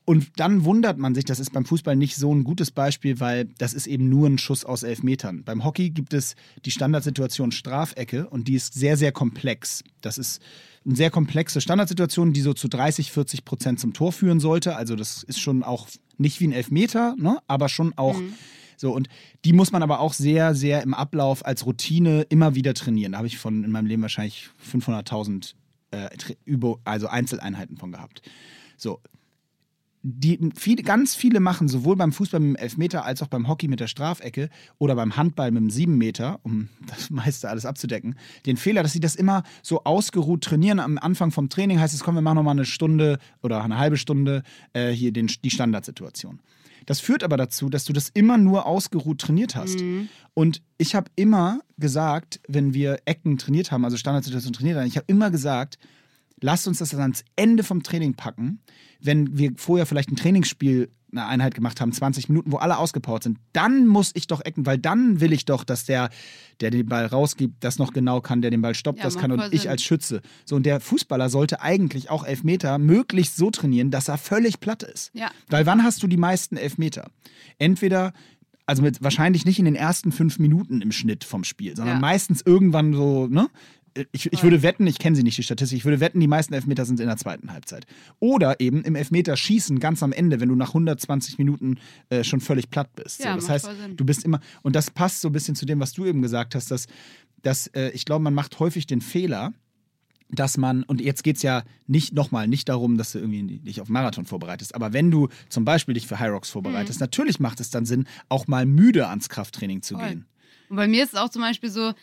[0.05, 3.45] Und dann wundert man sich, das ist beim Fußball nicht so ein gutes Beispiel, weil
[3.59, 5.45] das ist eben nur ein Schuss aus elf Metern.
[5.45, 9.85] Beim Hockey gibt es die Standardsituation Strafecke und die ist sehr, sehr komplex.
[10.01, 10.43] Das ist
[10.85, 14.75] eine sehr komplexe Standardsituation, die so zu 30, 40 Prozent zum Tor führen sollte.
[14.75, 15.87] Also das ist schon auch
[16.19, 17.39] nicht wie ein Elfmeter, ne?
[17.47, 18.21] aber schon auch
[18.81, 18.95] so.
[18.95, 19.09] Und
[19.45, 23.13] die muss man aber auch sehr, sehr im Ablauf als Routine immer wieder trainieren.
[23.13, 25.53] Da habe ich von in meinem Leben wahrscheinlich 500.000
[25.91, 26.09] äh,
[26.85, 28.23] also Einzeleinheiten von gehabt.
[28.79, 29.01] So,
[30.03, 33.69] die viele, ganz viele machen sowohl beim Fußball mit dem Elfmeter als auch beim Hockey
[33.69, 38.17] mit der Strafecke oder beim Handball mit dem Siebenmeter, um das meiste alles abzudecken,
[38.47, 40.81] den Fehler, dass sie das immer so ausgeruht trainieren.
[40.81, 43.99] Am Anfang vom Training heißt es, komm, wir machen nochmal eine Stunde oder eine halbe
[43.99, 46.41] Stunde äh, hier den, die Standardsituation.
[46.87, 49.81] Das führt aber dazu, dass du das immer nur ausgeruht trainiert hast.
[50.35, 54.97] Und ich habe immer gesagt, wenn wir Ecken trainiert haben, also Standardsituation trainiert haben, ich
[54.97, 55.79] habe immer gesagt,
[56.41, 58.61] lasst uns das dann ans Ende vom Training packen,
[59.01, 63.23] wenn wir vorher vielleicht ein Trainingsspiel, eine Einheit gemacht haben, 20 Minuten, wo alle ausgepowert
[63.25, 66.11] sind, dann muss ich doch ecken, weil dann will ich doch, dass der,
[66.61, 69.33] der den Ball rausgibt, das noch genau kann, der den Ball stoppt, Ja, das kann
[69.33, 69.71] und voll ich Sinn.
[69.71, 70.21] als Schütze.
[70.45, 74.83] So, und der Fußballer sollte eigentlich auch Elfmeter möglichst so trainieren, dass er völlig platt
[74.83, 75.11] ist.
[75.15, 75.31] Ja.
[75.49, 77.11] Weil wann hast du die meisten Elfmeter?
[77.59, 78.13] Entweder,
[78.67, 82.01] also mit, wahrscheinlich nicht in den ersten fünf Minuten im Schnitt vom Spiel, sondern Ja.
[82.01, 83.49] meistens irgendwann so, ne?
[84.13, 86.55] Ich, ich würde wetten, ich kenne sie nicht, die Statistik, ich würde wetten, die meisten
[86.55, 87.87] Elfmeter sind in der zweiten Halbzeit.
[88.21, 92.71] Oder eben im Elfmeterschießen ganz am Ende, wenn du nach 120 Minuten äh, schon völlig
[92.71, 93.25] platt bist.
[93.25, 95.81] Ja, so, das heißt, du bist immer, und das passt so ein bisschen zu dem,
[95.81, 96.87] was du eben gesagt hast, dass,
[97.43, 99.53] dass äh, ich glaube, man macht häufig den Fehler,
[100.33, 103.81] dass man, und jetzt geht es ja nicht nochmal, nicht darum, dass du irgendwie dich
[103.81, 107.61] auf Marathon vorbereitest, aber wenn du zum Beispiel dich für High Rocks vorbereitest, natürlich macht
[107.61, 110.09] es dann Sinn, auch mal müde ans Krafttraining zu Voll.
[110.09, 110.27] gehen.
[110.69, 111.95] Und bei mir ist es auch zum Beispiel so,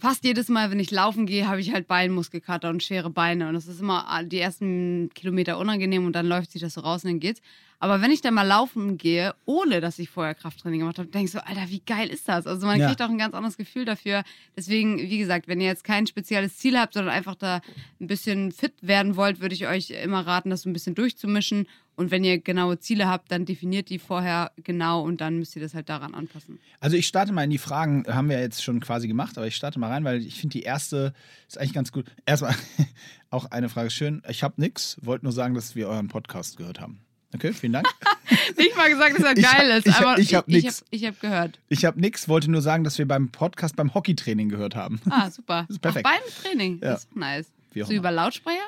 [0.00, 3.48] fast jedes Mal, wenn ich laufen gehe, habe ich halt Beinmuskelkater und schwere Beine.
[3.48, 7.04] Und das ist immer die ersten Kilometer unangenehm und dann läuft sich das so raus
[7.04, 7.40] und dann geht's.
[7.82, 11.24] Aber wenn ich dann mal laufen gehe, ohne dass ich vorher Krafttraining gemacht habe, denke
[11.24, 12.46] ich so, Alter, wie geil ist das?
[12.46, 12.86] Also man Ja.
[12.86, 14.22] kriegt auch ein ganz anderes Gefühl dafür.
[14.54, 17.62] Deswegen, wie gesagt, wenn ihr jetzt kein spezielles Ziel habt, sondern einfach da
[17.98, 21.66] ein bisschen fit werden wollt, würde ich euch immer raten, das so ein bisschen durchzumischen.
[21.96, 25.62] Und wenn ihr genaue Ziele habt, dann definiert die vorher genau und dann müsst ihr
[25.62, 26.58] das halt daran anpassen.
[26.80, 29.56] Also ich starte mal in die Fragen, haben wir jetzt schon quasi gemacht, aber ich
[29.56, 31.12] starte mal rein, weil ich finde die erste
[31.48, 32.06] ist eigentlich ganz gut.
[32.26, 32.54] Erstmal
[33.30, 34.22] auch eine Frage schön.
[34.28, 37.00] Ich habe nix, wollte nur sagen, dass wir euren Podcast gehört haben.
[37.34, 37.86] Okay, vielen Dank.
[38.58, 40.80] Nicht mal gesagt, dass er geil ist, ich hab- ich ich, nix.
[40.80, 41.58] hab, ich hab gehört.
[41.68, 45.00] Ich habe nix, wollte nur sagen, dass wir beim Podcast beim Hockeytraining gehört haben.
[45.08, 45.62] Ah, super.
[45.68, 46.06] Das ist perfekt.
[46.06, 46.74] Auch beim Training.
[46.82, 46.90] Ja.
[46.92, 47.46] Das ist nice.
[47.72, 48.00] Wie auch So immer.
[48.00, 48.58] über Lautsprecher?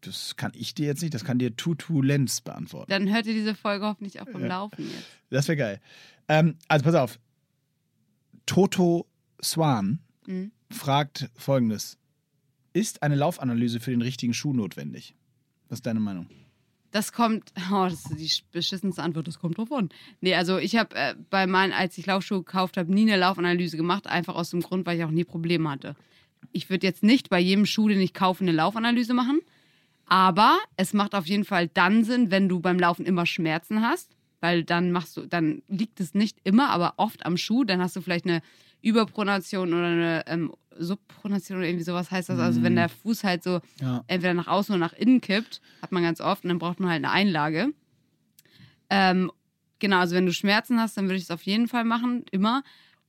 [0.00, 2.90] Das kann ich dir jetzt nicht, das kann dir Tutu Lenz beantworten.
[2.90, 5.06] Dann hört ihr diese Folge hoffentlich auch beim Laufen jetzt.
[5.30, 5.80] Das wäre geil.
[6.28, 7.18] Ähm, also pass auf.
[8.46, 9.06] Toto
[9.42, 10.52] Swan Mhm.
[10.70, 11.98] fragt folgendes:
[12.72, 15.14] Ist eine Laufanalyse für den richtigen Schuh notwendig?
[15.68, 16.26] Was ist deine Meinung?
[16.92, 19.88] Das kommt, oh, das ist die beschissenste Antwort, das kommt drauf an.
[20.20, 23.76] Nee, also ich habe äh, bei meinen, als ich Laufschuhe gekauft habe, nie eine Laufanalyse
[23.76, 25.96] gemacht, einfach aus dem Grund, weil ich auch nie Probleme hatte.
[26.52, 29.40] Ich würde jetzt nicht bei jedem Schuh, den ich kaufe, eine Laufanalyse machen,
[30.06, 34.10] aber es macht auf jeden Fall dann Sinn, wenn du beim Laufen immer Schmerzen hast,
[34.40, 37.96] weil dann machst du, dann liegt es nicht immer, aber oft am Schuh, dann hast
[37.96, 38.42] du vielleicht eine
[38.82, 42.38] Überpronation oder eine ähm, Subpronation oder irgendwie sowas heißt das.
[42.38, 44.04] Also wenn der Fuß halt so Ja.
[44.06, 46.90] entweder nach außen oder nach innen kippt, hat man ganz oft und dann braucht man
[46.90, 47.68] halt eine Einlage.
[48.90, 49.30] Ähm,
[49.78, 52.62] genau, also wenn du Schmerzen hast, dann würde ich es auf jeden Fall machen, immer.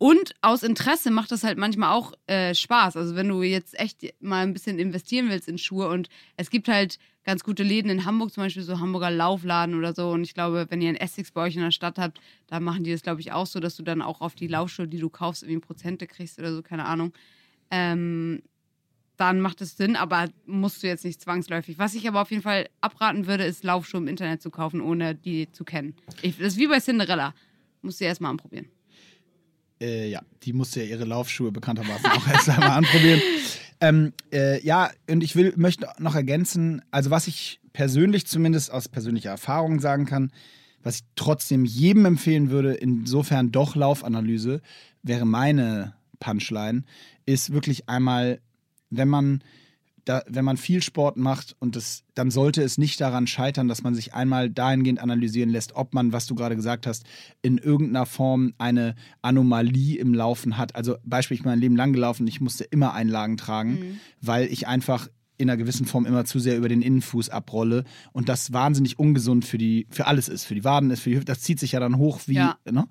[0.04, 2.98] Und aus Interesse macht das halt manchmal auch äh, Spaß.
[2.98, 6.68] Also wenn du jetzt echt mal ein bisschen investieren willst in Schuhe und es gibt
[6.68, 10.10] halt ganz gute Läden in Hamburg, zum Beispiel so Hamburger Laufladen oder so.
[10.10, 12.84] Und ich glaube, wenn ihr einen Essex bei euch in der Stadt habt, da machen
[12.84, 15.10] die das, glaube ich, auch so, dass du dann auch auf die Laufschuhe, die du
[15.10, 17.14] kaufst, irgendwie Prozente kriegst oder so, keine Ahnung.
[17.72, 18.44] Ähm,
[19.16, 21.80] dann macht es Sinn, aber musst du jetzt nicht zwangsläufig.
[21.80, 25.16] Was ich aber auf jeden Fall abraten würde, ist Laufschuhe im Internet zu kaufen, ohne
[25.16, 25.96] die zu kennen.
[26.22, 27.34] Ich, das ist wie bei Cinderella.
[27.82, 28.68] Musst du erst mal anprobieren.
[29.84, 33.22] Äh, ja, die musste ja ihre Laufschuhe bekanntermaßen auch erst einmal anprobieren.
[33.82, 38.88] Ähm, äh, ja, und ich will, möchte noch ergänzen, also was ich persönlich zumindest aus
[38.88, 40.32] persönlicher Erfahrung sagen kann,
[40.84, 44.62] was ich trotzdem jedem empfehlen würde, insofern doch Laufanalyse,
[45.02, 46.84] wäre meine Punchline,
[47.26, 48.40] ist wirklich einmal,
[48.90, 49.44] wenn man
[50.06, 53.84] da, wenn man viel Sport macht und das, dann sollte es nicht daran scheitern, dass
[53.84, 57.06] man sich einmal dahingehend analysieren lässt, ob man, was du gerade gesagt hast,
[57.42, 60.76] in irgendeiner Form eine Anomalie im Laufen hat.
[60.76, 64.68] Also Beispiel, ich bin mein Leben lang gelaufen, ich musste immer Einlagen tragen, weil ich
[64.68, 69.00] einfach in einer gewissen Form immer zu sehr über den Innenfuß abrolle und das wahnsinnig
[69.00, 71.60] ungesund für die für alles ist, für die Waden ist, für die Hüfte, das zieht
[71.60, 72.58] sich ja dann hoch wie, Ja.
[72.70, 72.88] ne?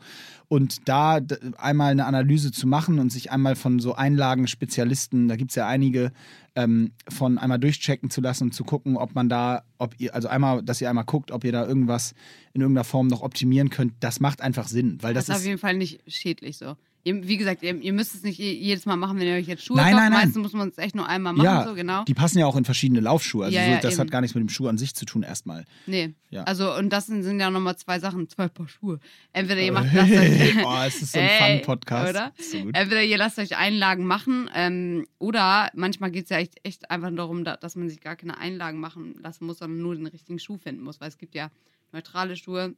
[0.49, 1.19] Und da
[1.57, 5.67] einmal eine Analyse zu machen und sich einmal von so Einlagenspezialisten, da gibt es ja
[5.67, 6.13] einige,
[6.55, 10.29] ähm, von einmal durchchecken zu lassen und zu gucken, ob man da, ob ihr, also
[10.29, 12.13] einmal, dass ihr einmal guckt, ob ihr da irgendwas
[12.53, 15.47] in irgendeiner Form noch optimieren könnt, das macht einfach Sinn, weil Das, das, ist auf
[15.47, 16.77] jeden Fall nicht schädlich so.
[17.05, 19.49] Ihr, wie gesagt, ihr, ihr müsst es nicht je- jedes Mal machen, wenn ihr euch
[19.49, 19.97] jetzt Schuhe Nein, kauft.
[20.05, 20.21] nein, nein.
[20.27, 22.05] Meistens muss man es echt nur einmal machen, Ja, so genau.
[22.05, 23.47] die passen ja auch in verschiedene Laufschuhe.
[23.47, 24.01] Also Ja, so, ja, das eben.
[24.03, 25.65] hat gar nichts mit dem Schuh an sich zu tun erstmal.
[25.87, 26.15] Nee.
[26.31, 26.45] Ja.
[26.45, 29.01] Also, und das sind, sind ja nochmal zwei Sachen, zwei Paar Schuhe.
[29.33, 32.11] Entweder ihr macht, lasst euch, oh, es ist so ein Ey, Fun-Podcast.
[32.11, 32.33] oder?
[32.39, 32.57] So.
[32.59, 37.11] Entweder ihr lasst euch Einlagen machen ähm, oder manchmal geht es ja echt, echt einfach
[37.15, 40.39] darum, da, dass man sich gar keine Einlagen machen lassen muss, sondern nur den richtigen
[40.39, 41.01] Schuh finden muss.
[41.01, 41.51] Weil es gibt ja
[41.91, 42.75] neutrale Schuhe,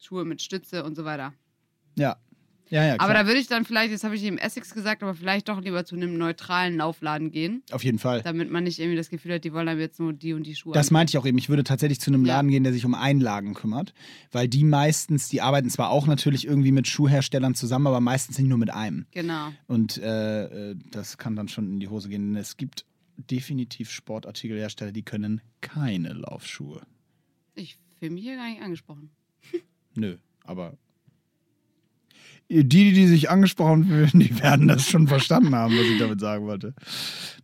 [0.00, 1.32] Schuhe mit Stütze und so weiter.
[1.96, 2.16] Ja.
[2.70, 3.08] Ja, ja, klar.
[3.08, 5.60] Aber da würde ich dann vielleicht, jetzt habe ich eben Essex gesagt, aber vielleicht doch
[5.60, 8.22] lieber zu einem neutralen Laufladen gehen, Auf jeden Fall.
[8.22, 10.54] damit man nicht irgendwie das Gefühl hat, die wollen einem jetzt nur die und die
[10.54, 10.74] Schuhe.
[10.74, 11.38] Das meinte ich auch eben.
[11.38, 12.36] Ich würde tatsächlich zu einem Ja.
[12.36, 13.94] Laden gehen, der sich um Einlagen kümmert.
[14.32, 18.48] Weil die meistens, die arbeiten zwar auch natürlich irgendwie mit Schuhherstellern zusammen, aber meistens nicht
[18.48, 19.06] nur mit einem.
[19.12, 19.48] genau.
[19.66, 22.36] Und äh, äh, das kann dann schon in die Hose gehen.
[22.36, 22.84] Es gibt
[23.16, 26.82] definitiv Sportartikelhersteller, die können keine Laufschuhe.
[27.54, 29.10] Ich fühle mich hier gar nicht angesprochen.
[29.94, 30.76] Nö, aber.
[32.50, 36.46] Die, die sich angesprochen fühlen, die werden das schon verstanden haben, was ich damit sagen
[36.46, 36.74] wollte.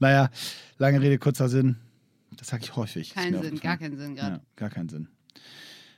[0.00, 0.30] Naja,
[0.78, 1.76] lange Rede, kurzer Sinn.
[2.36, 3.14] Das sage ich häufig.
[3.14, 3.60] Kein Sinn, aufgefallen.
[3.60, 4.36] gar keinen Sinn gerade.
[4.36, 5.08] Ja, gar keinen Sinn.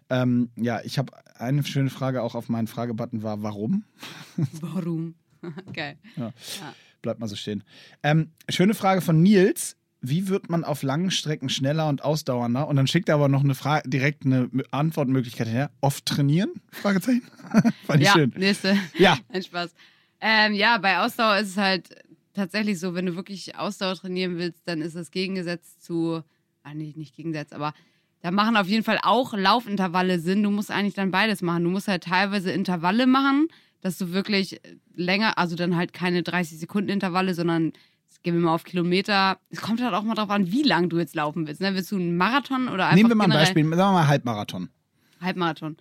[0.09, 3.85] Ähm, ja, ich habe eine schöne Frage auch auf meinen Fragebutton war, warum?
[4.61, 5.15] Warum?
[5.73, 5.99] Geil.
[7.03, 7.63] Bleibt mal so stehen.
[8.03, 9.77] Ähm, schöne Frage von Nils.
[10.09, 12.69] Wie wird man auf langen Strecken schneller und ausdauernder?
[12.69, 15.71] Und dann schickt er aber noch eine Frage, direkt eine Antwortmöglichkeit her.
[15.81, 16.51] Oft trainieren?
[16.73, 17.23] Fragezeichen.
[17.87, 18.33] Fand ich Ja, schön.
[18.37, 18.77] nächste.
[18.99, 19.75] Ja, Ein Spaß.
[20.21, 21.89] Ähm, ja, bei Ausdauer ist es halt
[22.35, 26.23] tatsächlich so, wenn du wirklich Ausdauer trainieren willst, dann ist das Gegengesetz zu,
[26.63, 27.73] ah nee, nicht Gegensatz, aber
[28.21, 30.43] da machen auf jeden Fall auch Laufintervalle Sinn.
[30.43, 31.65] Du musst eigentlich dann beides machen.
[31.65, 33.49] Du musst halt teilweise Intervalle machen,
[33.83, 34.61] dass du wirklich
[34.95, 37.73] länger, also dann halt keine 30 Sekunden Intervalle, sondern
[38.27, 39.39] gehen wir mal auf Kilometer.
[39.51, 41.61] Es kommt halt auch mal drauf an, wie lang du jetzt laufen willst.
[41.61, 41.77] Ne?
[41.77, 43.63] Willst du einen Marathon oder einfach nehmen wir mal ein Beispiel.
[43.63, 44.69] Sagen wir mal Halbmarathon.
[45.21, 45.77] Halbmarathon,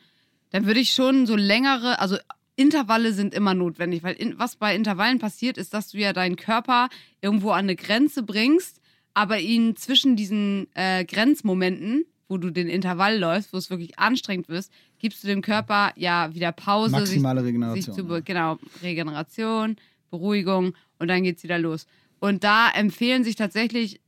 [0.51, 2.17] dann würde ich schon so längere, also
[2.55, 6.35] Intervalle sind immer notwendig, weil in, was bei Intervallen passiert, ist, dass du ja deinen
[6.35, 8.79] Körper irgendwo an eine Grenze bringst,
[9.15, 14.49] aber ihn zwischen diesen äh, Grenzmomenten, wo du den Intervall läufst, wo es wirklich anstrengend
[14.49, 16.91] wirst, gibst du dem Körper ja wieder Pause.
[16.91, 17.95] Maximale sich, Regeneration.
[17.95, 19.77] Sich zu, genau, Regeneration,
[20.11, 21.87] Beruhigung und dann geht's wieder los.
[22.19, 24.01] Und da empfehlen sich tatsächlich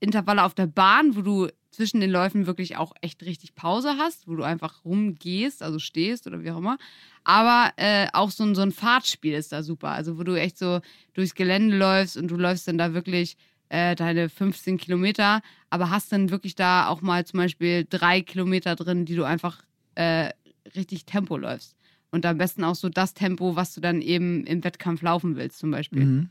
[0.00, 4.28] Intervalle auf der Bahn, wo du zwischen den Läufen wirklich auch echt richtig Pause hast,
[4.28, 6.78] wo du einfach rumgehst, also stehst oder wie auch immer.
[7.24, 9.88] Aber äh, auch so ein, so ein Fahrtspiel ist da super.
[9.88, 10.80] Also wo du echt so
[11.14, 13.36] durchs Gelände läufst und du läufst dann da wirklich
[13.70, 18.76] äh, deine 15 Kilometer, aber hast dann wirklich da auch mal zum Beispiel drei Kilometer
[18.76, 19.64] drin, die du einfach
[19.96, 20.30] äh,
[20.76, 21.74] richtig Tempo läufst.
[22.10, 25.58] Und am besten auch so das Tempo, was du dann eben im Wettkampf laufen willst,
[25.58, 26.04] zum Beispiel.
[26.04, 26.30] Mhm.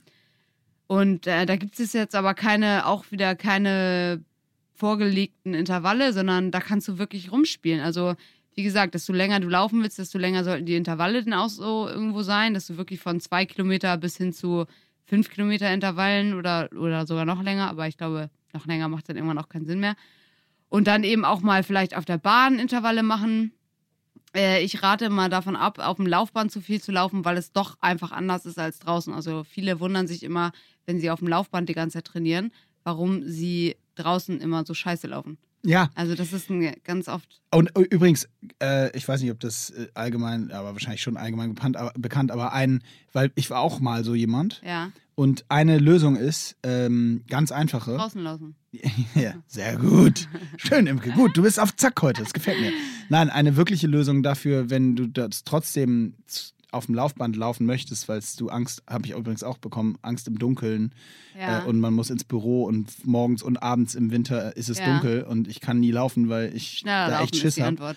[0.93, 4.23] Und äh, da gibt es jetzt aber keine, auch wieder keine
[4.75, 7.79] vorgelegten Intervalle, sondern da kannst du wirklich rumspielen.
[7.81, 8.13] Also,
[8.53, 11.89] wie gesagt, desto länger du laufen willst, desto länger sollten die Intervalle dann auch so
[11.89, 14.67] irgendwo sein, dass du wirklich von zwei Kilometer bis hin zu
[15.03, 19.15] fünf Kilometer Intervallen oder, oder sogar noch länger, aber ich glaube, noch länger macht dann
[19.15, 19.95] irgendwann auch keinen Sinn mehr.
[20.69, 23.51] Und dann eben auch mal vielleicht auf der Bahn Intervalle machen.
[24.35, 27.51] Äh, ich rate mal davon ab, auf dem Laufband zu viel zu laufen, weil es
[27.51, 29.13] doch einfach anders ist als draußen.
[29.13, 30.51] Also viele wundern sich immer,
[30.85, 32.51] wenn sie auf dem Laufband die ganze Zeit trainieren,
[32.83, 35.37] warum sie draußen immer so scheiße laufen.
[35.65, 37.41] Ja, Also das ist ein, ganz oft.
[37.53, 38.27] und äh, übrigens,
[38.61, 42.31] äh, ich weiß nicht, ob das äh, allgemein, aber wahrscheinlich schon allgemein bekannt aber, bekannt,
[42.31, 47.23] aber ein, weil ich war auch mal so jemand Ja, und eine Lösung ist, ähm,
[47.27, 47.95] ganz einfache.
[47.95, 48.55] draußen laufen.
[49.15, 50.27] Ja, sehr gut.
[50.57, 51.11] Schön, Imke.
[51.11, 52.23] Gut, du bist auf Zack heute.
[52.23, 52.71] Das gefällt mir.
[53.09, 56.15] Nein, eine wirkliche Lösung dafür, wenn du das trotzdem
[56.71, 60.39] auf dem Laufband laufen möchtest, weil du Angst, habe ich übrigens auch bekommen, Angst im
[60.39, 60.95] Dunkeln
[61.37, 61.59] Ja.
[61.61, 64.85] äh, und man muss ins Büro und morgens und abends im Winter ist es Ja.
[64.91, 67.95] dunkel und ich kann nie laufen, weil ich Schneller da echt Schiss habe.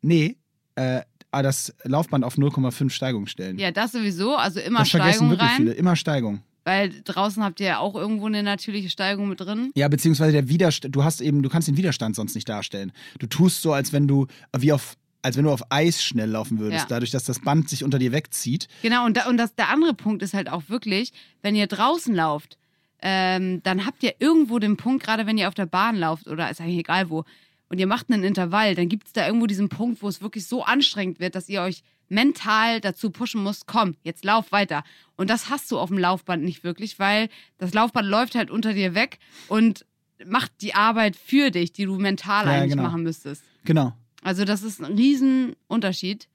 [0.00, 0.36] Nee,
[0.76, 1.02] äh,
[1.40, 3.58] das Laufband auf 0,5 Steigung stellen.
[3.58, 4.36] Ja, das sowieso.
[4.36, 5.56] Also immer das vergessen Steigung wirklich rein.
[5.56, 5.72] viele.
[5.72, 6.42] Immer Steigung.
[6.64, 9.72] Weil draußen habt ihr ja auch irgendwo eine natürliche Steigung mit drin.
[9.74, 12.92] Ja, beziehungsweise der Widerstand, du hast eben, du kannst den Widerstand sonst nicht darstellen.
[13.18, 16.58] Du tust so, als wenn du wie auf, als wenn du auf Eis schnell laufen
[16.60, 16.88] würdest, Ja.
[16.88, 18.68] dadurch, dass das Band sich unter dir wegzieht.
[18.82, 22.14] Genau, und, da, und das, der andere Punkt ist halt auch wirklich, wenn ihr draußen
[22.14, 22.58] lauft,
[23.00, 26.48] ähm, dann habt ihr irgendwo den Punkt, gerade wenn ihr auf der Bahn lauft oder
[26.50, 27.24] ist eigentlich egal wo,
[27.72, 30.46] und ihr macht einen Intervall, dann gibt es da irgendwo diesen Punkt, wo es wirklich
[30.46, 34.84] so anstrengend wird, dass ihr euch mental dazu pushen müsst, komm, jetzt lauf weiter.
[35.16, 38.74] Und das hast du auf dem Laufband nicht wirklich, weil das Laufband läuft halt unter
[38.74, 39.86] dir weg und
[40.26, 42.82] macht die Arbeit für dich, die du mental Ja, eigentlich genau.
[42.82, 43.42] machen müsstest.
[43.64, 43.94] Genau.
[44.22, 46.28] Also das ist ein Riesenunterschied.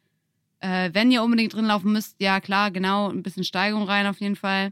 [0.60, 4.20] Äh, wenn ihr unbedingt drin laufen müsst, ja klar, genau, ein bisschen Steigung rein auf
[4.22, 4.72] jeden Fall.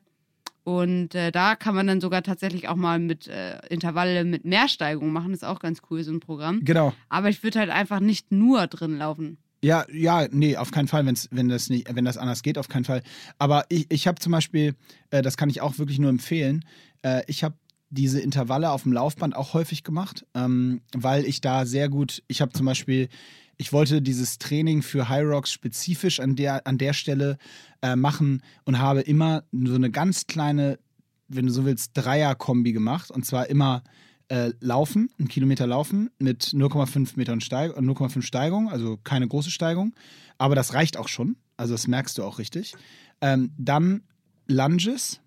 [0.66, 4.68] Und äh, da kann man dann sogar tatsächlich auch mal mit äh, Intervalle mit mehr
[4.68, 5.30] Steigung machen.
[5.30, 6.62] Das ist auch ganz cool, so ein Programm.
[6.64, 6.92] Genau.
[7.08, 9.38] Aber ich würde halt einfach nicht nur drin laufen.
[9.62, 12.68] Ja, ja, nee, auf keinen Fall, wenn's, wenn das nicht, wenn das anders geht, auf
[12.68, 13.04] keinen Fall.
[13.38, 14.74] Aber ich, ich habe zum Beispiel,
[15.12, 16.66] äh, das kann ich auch wirklich nur empfehlen,
[17.04, 17.56] äh, ich habe
[17.92, 22.42] diese Intervalle auf dem Laufband auch häufig gemacht, ähm, weil ich da sehr gut, ich
[22.42, 23.08] habe zum Beispiel,
[23.58, 27.38] ich wollte dieses Training für High Rocks spezifisch an der, an der Stelle
[27.82, 30.80] äh, machen und habe immer so eine ganz kleine,
[31.28, 33.12] wenn du so willst, Dreier-Kombi gemacht.
[33.12, 33.84] Und zwar immer
[34.28, 39.94] äh, laufen, einen Kilometer laufen mit 0,5 Metern Steig 0,5 Steigung, also keine große Steigung.
[40.38, 41.38] Aber das reicht auch schon.
[41.58, 42.76] Also das merkst du auch richtig.
[43.22, 44.04] Ähm, dann
[44.48, 45.22] Lunges.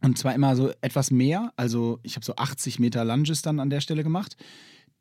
[0.00, 1.52] Und zwar immer so etwas mehr.
[1.56, 4.36] Also ich habe so 80 Meter Lunges dann an der Stelle gemacht.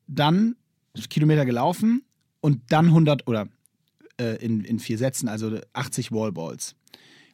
[0.08, 0.56] Dann
[1.10, 2.04] Kilometer gelaufen
[2.48, 3.50] und dann 100 oder
[4.22, 6.76] äh, in, in vier Sätzen, also 80 Wallballs.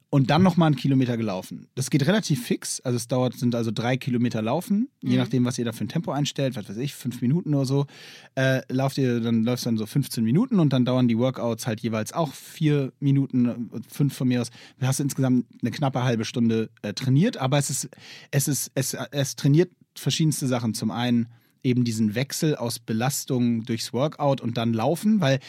[0.10, 1.68] Und dann nochmal einen Kilometer gelaufen.
[1.76, 2.80] Das geht relativ fix.
[2.82, 5.18] Also es dauert, sind also drei Kilometer laufen, je Mhm.
[5.18, 7.86] nachdem, was ihr da für ein Tempo einstellt, was weiß ich, fünf Minuten oder so.
[8.34, 11.80] Äh, lauft ihr, dann läufst dann so 15 Minuten und dann dauern die Workouts halt
[11.82, 14.50] jeweils auch vier Minuten, äh, fünf von mir aus.
[14.80, 17.90] Dann hast du insgesamt eine knappe halbe Stunde äh, trainiert, aber es ist,
[18.32, 20.74] es ist, es, es trainiert verschiedenste Sachen.
[20.76, 21.28] Zum einen
[21.64, 25.40] eben diesen Wechsel aus Belastung durchs Workout und dann Laufen, weil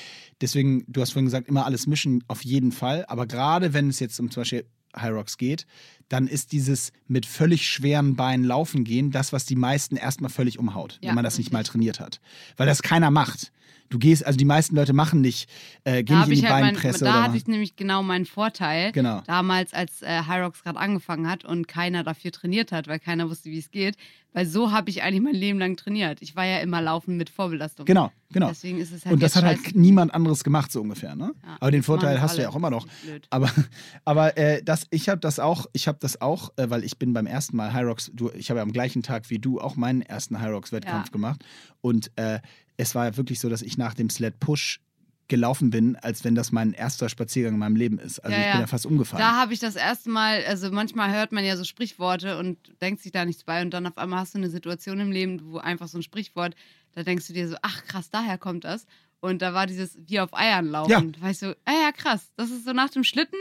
[0.40, 3.04] deswegen, du hast vorhin gesagt, immer alles mischen, auf jeden Fall.
[3.08, 4.64] Aber gerade wenn es jetzt um zum Beispiel
[4.96, 5.66] High Rocks geht,
[6.08, 10.58] dann ist dieses mit völlig schweren Beinen laufen gehen das, was die meisten erstmal völlig
[10.58, 11.52] umhaut, Ja, wenn man das nicht richtig.
[11.52, 12.20] mal trainiert hat.
[12.56, 13.50] Weil das keiner macht.
[13.90, 15.48] Du gehst, also die meisten Leute machen nicht,
[15.84, 18.24] äh, gehen nicht in die halt mein, Beinpresse da oder hatte ich nämlich genau meinen
[18.26, 18.90] Vorteil.
[18.92, 19.22] Genau.
[19.26, 23.50] Damals, als äh, Hyrox gerade angefangen hat und keiner dafür trainiert hat, weil keiner wusste,
[23.50, 23.96] wie es geht.
[24.32, 26.20] Weil so habe ich eigentlich mein Leben lang trainiert.
[26.20, 27.86] Ich war ja immer laufen mit Vorbelastung.
[27.86, 28.48] Genau, genau.
[28.48, 29.62] Deswegen ist es halt Und das hat scheiße.
[29.66, 31.14] halt niemand anderes gemacht, so ungefähr.
[31.14, 31.32] Ne?
[31.44, 32.84] Ja, Aber den Vorteil hast du ja auch immer noch.
[33.30, 33.48] Aber,
[34.04, 37.12] aber äh, das, ich habe das auch, ich habe das auch, äh, weil ich bin
[37.12, 39.76] beim ersten Mal High Rocks, du, ich habe ja am gleichen Tag wie du auch
[39.76, 41.12] meinen ersten High Rocks Wettkampf Ja.
[41.12, 41.44] gemacht
[41.80, 42.40] und äh,
[42.76, 44.80] es war ja wirklich so, dass ich nach dem Sled Push
[45.28, 48.18] gelaufen bin, als wenn das mein erster Spaziergang in meinem Leben ist.
[48.20, 48.52] Also Ja, ich ja.
[48.52, 49.24] bin ja fast umgefallen.
[49.24, 53.02] Da habe ich das erste Mal, also manchmal hört man ja so Sprichworte und denkt
[53.02, 55.58] sich da nichts bei und dann auf einmal hast du eine Situation im Leben, wo
[55.58, 56.54] einfach so ein Sprichwort,
[56.92, 58.86] da denkst du dir so, ach krass, daher kommt das.
[59.20, 60.90] Und da war dieses wie auf Eiern laufen.
[60.90, 61.00] Ja.
[61.00, 63.38] Da war ich so, ah ja, krass, das ist so nach dem Schlitten,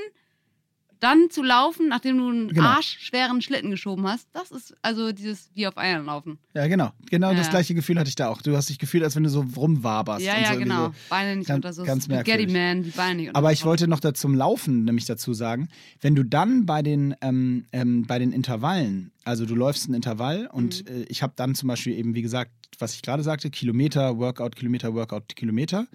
[1.04, 2.68] dann zu laufen, nachdem du einen Genau.
[2.68, 6.39] arschschweren Schlitten geschoben hast, das ist also dieses wie auf Eiern laufen.
[6.56, 6.92] ja, genau.
[7.12, 7.52] Genau das Ja.
[7.52, 8.42] gleiche Gefühl hatte ich da auch.
[8.42, 10.26] Du hast dich gefühlt, als wenn du so rumwaberst.
[10.26, 10.86] ja, ja, so genau.
[10.88, 10.94] So.
[11.10, 12.54] Beine nicht Ganz- unter so ganz Spaghetti merkwürdig.
[12.56, 15.68] Man, die Beine nicht unter Aber ich wollte noch da zum Laufen nämlich dazu sagen,
[16.02, 20.48] wenn du dann bei den, ähm, ähm, bei den Intervallen, also du läufst ein Intervall
[20.52, 20.96] und Mhm.
[20.96, 24.56] äh, ich habe dann zum Beispiel eben, wie gesagt, was ich gerade sagte, Kilometer, Workout,
[24.56, 25.86] Kilometer, Workout, Kilometer.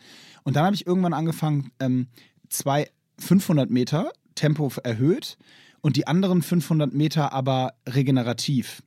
[0.45, 2.07] Und dann habe ich irgendwann angefangen, ähm,
[2.49, 5.37] zwei 500 Meter Tempo erhöht
[5.81, 8.83] und die anderen 500 Meter aber regenerativ.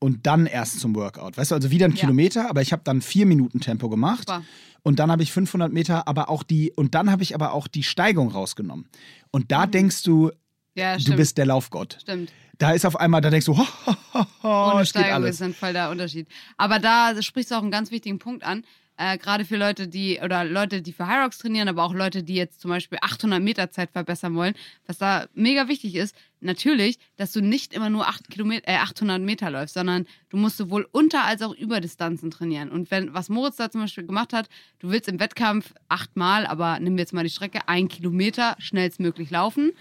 [0.00, 1.36] Und dann erst zum Workout.
[1.36, 1.96] Weißt du, also wieder ein Ja.
[2.00, 4.28] Kilometer, aber ich habe dann vier Minuten Tempo gemacht.
[4.28, 4.44] Super.
[4.84, 7.66] Und dann habe ich 500 Meter, aber auch die, und dann habe ich aber auch
[7.66, 8.86] die Steigung rausgenommen.
[9.32, 10.30] Und da denkst du,
[10.76, 11.16] Ja, du Mhm.
[11.16, 11.98] bist der Laufgott.
[12.02, 12.30] stimmt.
[12.58, 15.30] Da ist auf einmal, da denkst du, ho, ho, ho, ho, Ohne es geht alles.
[15.32, 16.28] ist dann voll der Unterschied.
[16.56, 18.64] Aber da sprichst du auch einen ganz wichtigen Punkt an.
[18.98, 22.34] Äh, Gerade für Leute, die, oder Leute, die für Hyrox trainieren, aber auch Leute, die
[22.34, 24.54] jetzt zum Beispiel 800 Meter Zeit verbessern wollen.
[24.86, 29.22] Was da mega wichtig ist, natürlich, dass du nicht immer nur 8 Kilometer, äh, 800
[29.22, 32.70] Meter läufst, sondern du musst sowohl unter als auch über Distanzen trainieren.
[32.70, 34.48] Und wenn, was Moritz da zum Beispiel gemacht hat,
[34.80, 39.72] du willst im Wettkampf achtmal, aber nimm jetzt mal die Strecke, ein Kilometer schnellstmöglich laufen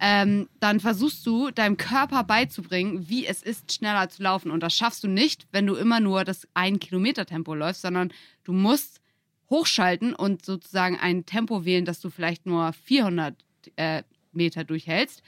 [0.00, 4.50] ähm, dann versuchst du deinem Körper beizubringen, wie es ist, schneller zu laufen.
[4.50, 8.10] Und das schaffst du nicht, wenn du immer nur das ein Kilometer Tempo läufst, sondern
[8.44, 9.00] du musst
[9.50, 13.34] hochschalten und sozusagen ein Tempo wählen, dass du vielleicht nur 400
[13.76, 15.22] äh, Meter durchhältst,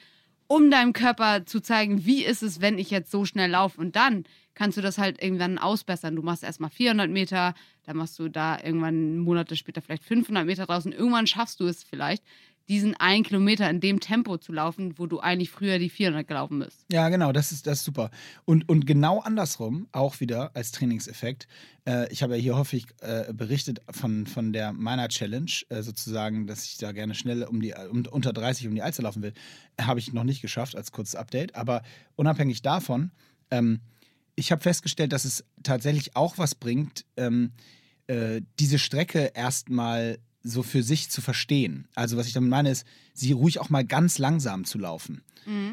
[0.46, 3.78] um deinem Körper zu zeigen, wie ist es, wenn ich jetzt so schnell laufe.
[3.78, 6.16] Und dann kannst du das halt irgendwann ausbessern.
[6.16, 7.54] Du machst erstmal 400 Meter,
[7.84, 10.92] dann machst du da irgendwann Monate später vielleicht 500 Meter draußen.
[10.92, 12.22] Irgendwann schaffst du es vielleicht,
[12.68, 16.60] diesen einen Kilometer in dem Tempo zu laufen, wo du eigentlich früher die 400 gelaufen
[16.60, 16.84] bist.
[16.90, 18.10] Ja, genau, das ist, das ist super.
[18.44, 21.48] Und, und genau andersrum, auch wieder als Trainingseffekt.
[21.86, 26.46] Äh, ich habe ja hier häufig äh, berichtet von, von der meiner Challenge, äh, sozusagen,
[26.46, 29.32] dass ich da gerne schnell um die um, unter 30 um die Alster laufen will.
[29.80, 31.54] Habe ich noch nicht geschafft als kurzes Update.
[31.56, 31.82] Aber
[32.16, 33.10] unabhängig davon,
[33.50, 33.80] ähm,
[34.34, 37.52] ich habe festgestellt, dass es tatsächlich auch was bringt, ähm,
[38.06, 41.86] äh, diese Strecke erstmal so für sich zu verstehen.
[41.94, 45.22] Also was ich damit meine, ist, sie ruhig auch mal ganz langsam zu laufen.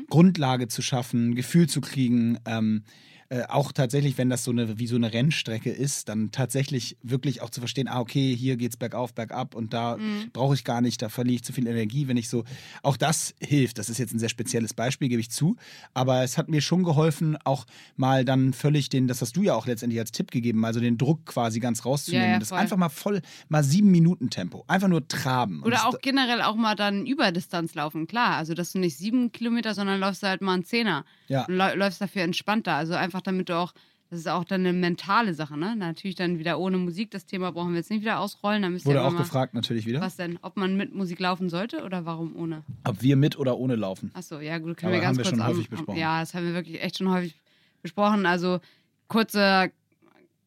[0.09, 2.83] Grundlage zu schaffen, Gefühl zu kriegen, ähm,
[3.29, 7.41] äh, auch tatsächlich, wenn das so eine, wie so eine Rennstrecke ist, dann tatsächlich wirklich
[7.41, 10.31] auch zu verstehen, ah, okay, hier geht's bergauf, bergab und da Mhm.
[10.33, 12.43] brauche ich gar nicht, da verliere ich zu viel Energie, wenn ich so,
[12.81, 13.77] auch das hilft.
[13.77, 15.57] Das ist jetzt ein sehr spezielles Beispiel, gebe ich zu,
[15.93, 17.65] aber es hat mir schon geholfen, auch
[17.97, 20.97] mal dann völlig den, das hast du ja auch letztendlich als Tipp gegeben, also den
[20.97, 22.25] Druck quasi ganz rauszunehmen.
[22.25, 25.61] Ja, ja, das einfach mal voll, mal sieben Minuten Tempo, einfach nur traben.
[25.63, 28.37] Oder auch generell auch mal dann Überdistanz laufen, klar.
[28.37, 31.05] Also, dass du nicht sieben Kilometer, sondern läufst halt mal einen Zehner.
[31.27, 31.45] Ja.
[31.45, 32.73] Und läu- läufst dafür entspannter.
[32.73, 33.73] Also einfach damit du auch,
[34.09, 35.75] das ist auch dann eine mentale Sache, ne?
[35.75, 37.11] Natürlich dann wieder ohne Musik.
[37.11, 38.63] Das Thema brauchen wir jetzt nicht wieder ausrollen.
[38.63, 40.39] Da Wurde aber auch mal, gefragt natürlich wieder, Was denn?
[40.41, 42.63] Ob man mit Musik laufen sollte oder warum ohne?
[42.85, 44.09] ob wir mit oder ohne laufen.
[44.15, 45.99] Achso, ja gut, können Aber wir ganz haben wir kurz schon an, häufig besprochen.
[45.99, 47.35] Ja, das haben wir wirklich echt schon häufig
[47.83, 48.25] besprochen.
[48.25, 48.59] Also
[49.07, 49.71] kurze,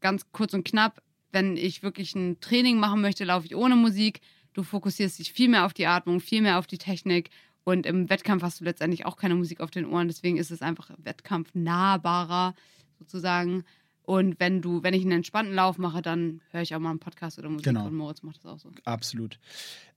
[0.00, 4.20] ganz kurz und knapp, wenn ich wirklich ein Training machen möchte, laufe ich ohne Musik.
[4.54, 7.30] Du fokussierst dich viel mehr auf die Atmung, viel mehr auf die Technik.
[7.64, 10.08] Und im Wettkampf hast du letztendlich auch keine Musik auf den Ohren.
[10.08, 12.54] Deswegen ist es einfach wettkampfnahbarer
[12.98, 13.64] sozusagen.
[14.04, 16.98] Und wenn du, wenn ich einen entspannten Lauf mache, dann höre ich auch mal einen
[16.98, 17.66] Podcast oder Musik.
[17.66, 17.86] Genau.
[17.86, 18.70] Und Moritz macht das auch so.
[18.84, 19.38] Absolut.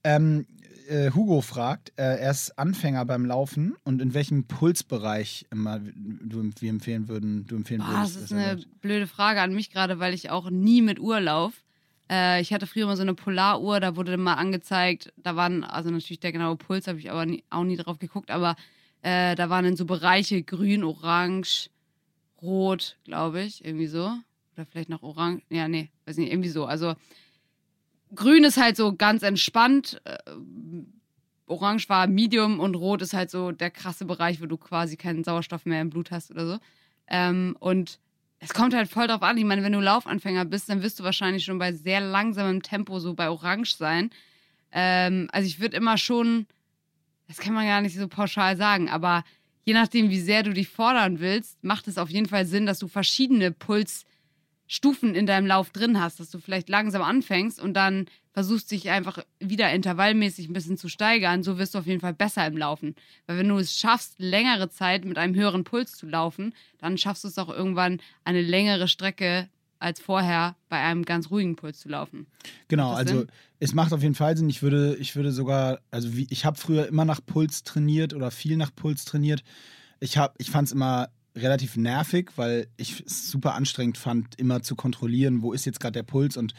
[0.04, 0.46] Ähm,
[0.88, 6.50] äh, Hugo fragt, äh, er ist Anfänger beim Laufen und in welchem Pulsbereich immer du,
[6.60, 8.16] wir empfehlen würden, du empfehlen Boah, würdest.
[8.16, 11.56] das ist eine blöde Frage an mich gerade, weil ich auch nie mit Uhr laufe.
[12.10, 15.90] Äh, ich hatte früher mal so eine Polaruhr, da wurde mal angezeigt, da waren, also
[15.90, 18.56] natürlich der genaue Puls, habe ich aber nie, auch nie drauf geguckt, aber
[19.02, 21.70] äh, da waren dann so Bereiche grün, orange,
[22.42, 24.12] rot, glaube ich, irgendwie so.
[24.54, 26.64] Oder vielleicht noch orange, ja, nee, weiß nicht, irgendwie so.
[26.64, 26.94] Also
[28.14, 30.16] grün ist halt so ganz entspannt, äh,
[31.46, 35.24] orange war Medium und rot ist halt so der krasse Bereich, wo du quasi keinen
[35.24, 36.58] Sauerstoff mehr im Blut hast oder so.
[37.08, 38.00] Ähm, und
[38.46, 39.36] es kommt halt voll drauf an.
[39.38, 43.00] Ich meine, wenn du Laufanfänger bist, dann wirst du wahrscheinlich schon bei sehr langsamem Tempo
[43.00, 44.10] so bei Orange sein.
[44.70, 46.46] Ähm, also ich würde immer schon,
[47.26, 49.24] das kann man gar nicht so pauschal sagen, aber
[49.64, 52.78] je nachdem, wie sehr du dich fordern willst, macht es auf jeden Fall Sinn, dass
[52.78, 58.06] du verschiedene Pulsstufen in deinem Lauf drin hast, dass du vielleicht langsam anfängst und dann
[58.36, 62.12] versuchst dich einfach wieder intervallmäßig ein bisschen zu steigern, so wirst du auf jeden Fall
[62.12, 62.94] besser im Laufen.
[63.26, 67.24] Weil wenn du es schaffst, längere Zeit mit einem höheren Puls zu laufen, dann schaffst
[67.24, 71.88] du es auch irgendwann, eine längere Strecke als vorher bei einem ganz ruhigen Puls zu
[71.88, 72.26] laufen.
[72.68, 73.28] Genau, also Sinn?
[73.58, 74.50] es macht auf jeden Fall Sinn.
[74.50, 78.30] Ich würde, ich würde sogar, also wie, ich habe früher immer nach Puls trainiert oder
[78.30, 79.44] viel nach Puls trainiert.
[79.98, 84.62] Ich, hab- ich fand es immer relativ nervig, weil ich es super anstrengend fand, immer
[84.62, 86.54] zu kontrollieren, wo ist jetzt gerade der Puls und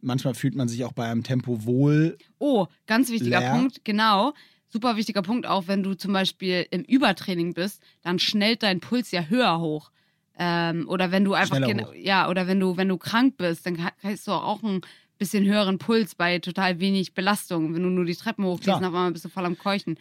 [0.00, 2.16] manchmal fühlt man sich auch bei einem Tempo wohl.
[2.38, 3.50] Oh, ganz wichtiger Leer.
[3.50, 4.32] Punkt, genau.
[4.68, 9.10] Super wichtiger Punkt auch, wenn du zum Beispiel im Übertraining bist, dann schnellt dein Puls
[9.10, 9.90] ja höher hoch.
[10.38, 11.58] Ähm, oder wenn du einfach
[11.96, 14.80] ja, oder wenn du, wenn du krank bist, dann ha- hast du auch einen
[15.18, 17.74] bisschen höheren Puls bei total wenig Belastung.
[17.74, 19.98] Wenn du nur die Treppen hochgehst, dann auf einmal bist du voll am Keuchen.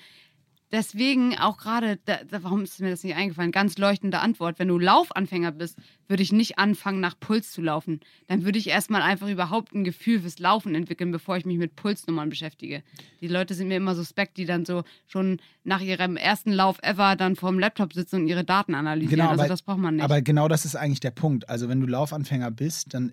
[0.71, 3.51] Deswegen auch gerade, da, warum ist mir das nicht eingefallen?
[3.51, 4.59] Ganz leuchtende Antwort.
[4.59, 8.01] Wenn du Laufanfänger bist, würde ich nicht anfangen, nach Puls zu laufen.
[8.27, 11.75] Dann würde ich erstmal einfach überhaupt ein Gefühl fürs Laufen entwickeln, bevor ich mich mit
[11.75, 12.83] Pulsnummern beschäftige.
[13.19, 17.15] Die Leute sind mir immer suspekt, die dann so schon nach ihrem ersten Lauf ever
[17.15, 19.21] dann vorm Laptop sitzen und ihre Daten analysieren.
[19.21, 20.03] also das braucht man nicht.
[20.03, 21.49] Aber genau das ist eigentlich der Punkt.
[21.49, 23.11] Also wenn du Laufanfänger bist, dann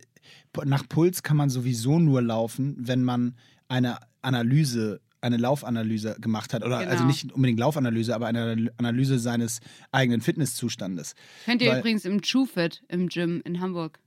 [0.65, 3.35] nach Puls kann man sowieso nur laufen, wenn man
[3.69, 6.63] eine Analyse, eine Laufanalyse gemacht hat.
[6.65, 6.91] Oder Genau.
[6.91, 9.61] also nicht unbedingt Laufanalyse, aber eine Analyse seines
[9.93, 11.15] eigenen Fitnesszustandes.
[11.45, 13.99] Könnt ihr weil- übrigens im TrueFit im Gym in Hamburg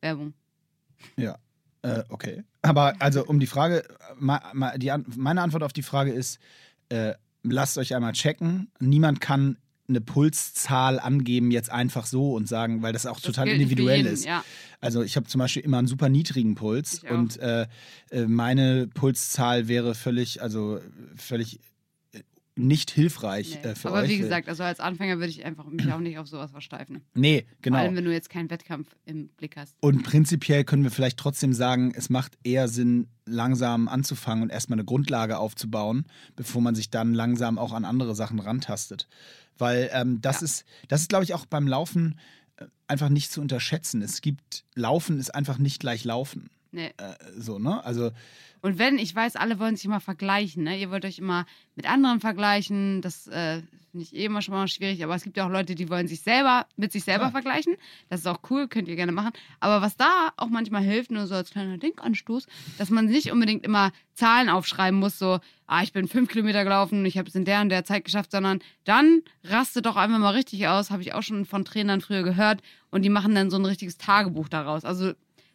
[0.00, 0.34] Werbung.
[1.16, 1.38] Ja.
[1.82, 2.42] Äh, okay.
[2.62, 3.84] Aber also um die Frage,
[4.18, 6.38] meine Antwort auf die Frage ist,
[6.90, 8.70] äh, lasst euch einmal checken.
[8.80, 9.56] Niemand kann
[9.90, 14.12] eine Pulszahl angeben, jetzt einfach so und sagen, weil das auch Das total individuell jeden,
[14.12, 14.24] ist.
[14.24, 14.42] Ja.
[14.80, 17.66] Also ich habe zum Beispiel immer einen super niedrigen Puls und äh,
[18.10, 20.80] äh, meine Pulszahl wäre völlig, also
[21.16, 21.60] völlig
[22.12, 22.20] äh,
[22.56, 23.70] nicht hilfreich Nee.
[23.70, 24.08] äh, für Aber euch.
[24.08, 27.02] wie gesagt, also als Anfänger würde ich einfach mich auch nicht auf sowas versteifen.
[27.14, 27.78] Nee, Vor genau.
[27.78, 29.76] allem, wenn du jetzt keinen Wettkampf im Blick hast.
[29.80, 34.78] Und prinzipiell können wir vielleicht trotzdem sagen, es macht eher Sinn, langsam anzufangen und erstmal
[34.78, 36.04] eine Grundlage aufzubauen,
[36.36, 39.08] bevor man sich dann langsam auch an andere Sachen rantastet.
[39.60, 40.44] Weil ähm, das Ja.
[40.46, 42.18] ist, das ist, glaube ich, auch beim Laufen
[42.56, 44.02] äh, einfach nicht zu unterschätzen.
[44.02, 46.50] Es gibt, Laufen ist einfach nicht gleich Laufen.
[46.72, 46.92] Nee.
[46.96, 47.84] Äh, so, ne?
[47.84, 48.12] Also,
[48.60, 50.78] Und wenn, ich weiß, alle wollen sich immer vergleichen, ne?
[50.78, 53.00] Ihr wollt euch immer mit anderen vergleichen.
[53.02, 55.74] Das äh, finde ich eh immer schon mal schwierig, aber es gibt ja auch Leute,
[55.74, 57.32] die wollen sich selber mit sich selber Klar.
[57.32, 57.76] vergleichen.
[58.08, 59.32] Das ist auch cool, könnt ihr gerne machen.
[59.58, 62.46] Aber was da auch manchmal hilft, nur so als kleiner Denkanstoß,
[62.78, 67.04] dass man nicht unbedingt immer Zahlen aufschreiben muss, so, ah, ich bin fünf Kilometer gelaufen,
[67.04, 70.34] ich habe es in der und der Zeit geschafft, sondern dann raste doch einfach mal
[70.34, 72.60] richtig aus, habe ich auch schon von Trainern früher gehört.
[72.90, 74.84] Und die machen dann so ein richtiges Tagebuch daraus.
[74.84, 75.14] Also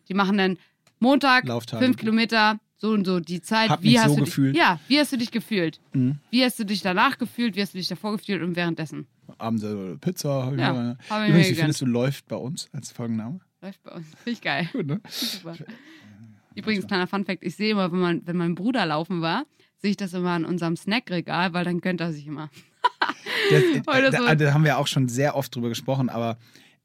[0.10, 0.58] die machen dann
[1.06, 1.86] Montag, Lauftagebuch.
[1.86, 3.70] fünf Kilometer, so und so die Zeit.
[3.70, 4.56] Hab wie mich hast so du gefühlt.
[4.56, 5.80] Dich, ja, wie hast du dich gefühlt?
[5.94, 6.20] Mhm.
[6.32, 7.56] Wie hast du dich danach gefühlt?
[7.56, 9.08] Wie hast du dich davor gefühlt und währenddessen?
[9.38, 10.54] abends äh, Pizza.
[10.58, 10.98] Ja, mir
[11.28, 13.40] Übrigens, wie findest du läuft bei uns als Folgenname?
[13.62, 14.08] Läuft bei uns.
[14.24, 14.70] Finde ich geil.
[14.74, 15.02] Gut, ne?
[15.10, 15.56] Super.
[16.56, 19.46] Übrigens, kleiner Funfact, ich sehe immer, wenn, man, wenn mein Bruder laufen war,
[19.78, 22.50] sehe ich das immer an unserem Snackregal, weil dann gönnt er sich immer.
[23.52, 24.36] Das, da, so.
[24.36, 26.38] da haben wir auch schon sehr oft drüber gesprochen, aber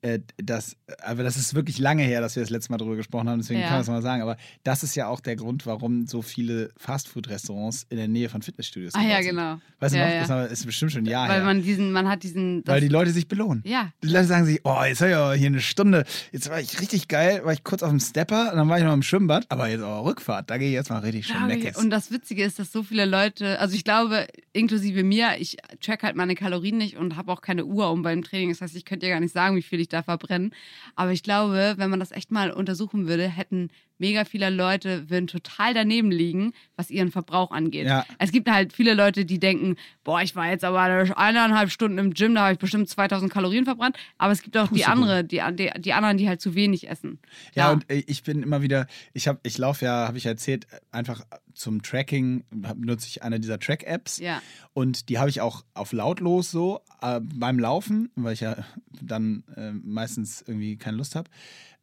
[0.02, 3.28] äh, das, aber das ist wirklich lange her, dass wir das letzte Mal drüber gesprochen
[3.28, 3.66] haben, deswegen Ja.
[3.66, 4.22] kann man das mal sagen.
[4.22, 8.42] Aber das ist ja auch der Grund, warum so viele Fastfood-Restaurants in der Nähe von
[8.42, 9.30] Fitnessstudios Ah ja, sind.
[9.30, 9.60] genau.
[9.80, 10.28] Weißt du ja, noch?
[10.28, 10.42] Ja.
[10.44, 11.44] Das ist bestimmt schon ein Jahr weil her.
[11.44, 12.62] man diesen, man hat diesen.
[12.66, 13.62] Weil die Leute sich belohnen.
[13.66, 16.60] ja, Die Leute sagen sich, oh, jetzt habe ich aber hier eine Stunde, jetzt war
[16.60, 19.02] ich richtig geil, war ich kurz auf dem Stepper und dann war ich noch im
[19.02, 21.46] Schwimmbad, aber jetzt aber Rückfahrt, da gehe ich jetzt mal richtig schön.
[21.46, 21.76] Meckes.
[21.76, 26.02] Und das Witzige ist, dass so viele Leute, also ich glaube, inklusive mir, ich track
[26.02, 28.50] halt meine Kalorien nicht und habe auch keine Uhr um beim Training.
[28.50, 30.50] Das heißt, ich könnte ja gar nicht sagen, wie viel ich da verbrenne.
[30.96, 33.70] Aber ich glaube, wenn man das echt mal untersuchen würde, hätten
[34.00, 37.86] mega viele Leute, würden total daneben liegen, was ihren Verbrauch angeht.
[37.86, 38.06] Ja.
[38.18, 42.14] Es gibt halt viele Leute, die denken, boah, ich war jetzt aber eineinhalb Stunden im
[42.14, 43.96] Gym, da habe ich bestimmt 2000 Kalorien verbrannt.
[44.18, 47.18] Aber es gibt auch die andere, die, die, die anderen, die halt zu wenig essen.
[47.54, 50.30] Ja, und äh, ich bin immer wieder, ich habe, ich laufe ja, habe ich ja
[50.30, 51.22] erzählt, einfach
[51.60, 54.18] zum Tracking benutze ich eine dieser Track-Apps.
[54.18, 54.40] Ja.
[54.72, 58.56] Und die habe ich auch auf lautlos so äh, beim Laufen, weil ich ja
[59.02, 61.30] dann äh, meistens irgendwie keine Lust habe.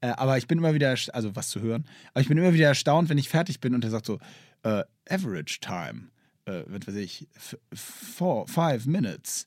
[0.02, 2.68] Äh, aber ich bin immer wieder, also was zu hören, aber ich bin immer wieder
[2.68, 4.20] erstaunt, wenn ich fertig bin und der sagt so,
[4.64, 6.10] äh, Average Time,
[6.46, 7.28] äh, was weiß ich,
[7.72, 9.46] four, five minutes.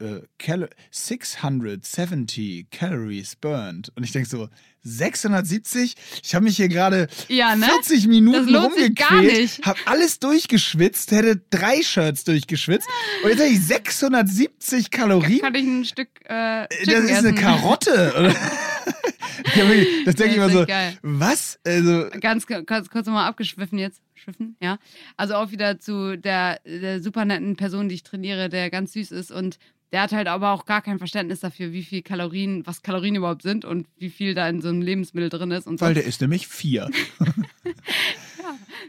[0.00, 3.90] Äh, Cal 670 Calories burned.
[3.96, 4.48] Und ich denke so,
[4.82, 5.94] 670?
[6.22, 7.66] Ich habe mich hier gerade Ja, ne?
[7.66, 12.88] 40 Minuten Das rumgequält, habe alles durchgeschwitzt, hätte drei Shirts durchgeschwitzt
[13.22, 15.40] und jetzt habe ich 670 Kalorien.
[15.40, 17.34] Kann ich ein Stück äh, Das Chicken ist eine essen?
[17.34, 18.34] Karotte.
[20.04, 20.96] das denke ich immer so, geil.
[21.02, 21.58] was?
[21.66, 24.00] Also, Ganz, ganz kurz nochmal abgeschwiffen jetzt.
[24.14, 24.78] Schwiffen, ja.
[25.16, 29.12] Also auch wieder zu der, der super netten Person, die ich trainiere, der ganz süß
[29.12, 29.58] ist und
[29.92, 33.42] der hat halt aber auch gar kein Verständnis dafür, wie viel Kalorien, was Kalorien überhaupt
[33.42, 35.86] sind und wie viel da in so einem Lebensmittel drin ist und so.
[35.86, 36.90] weil der ist nämlich vier.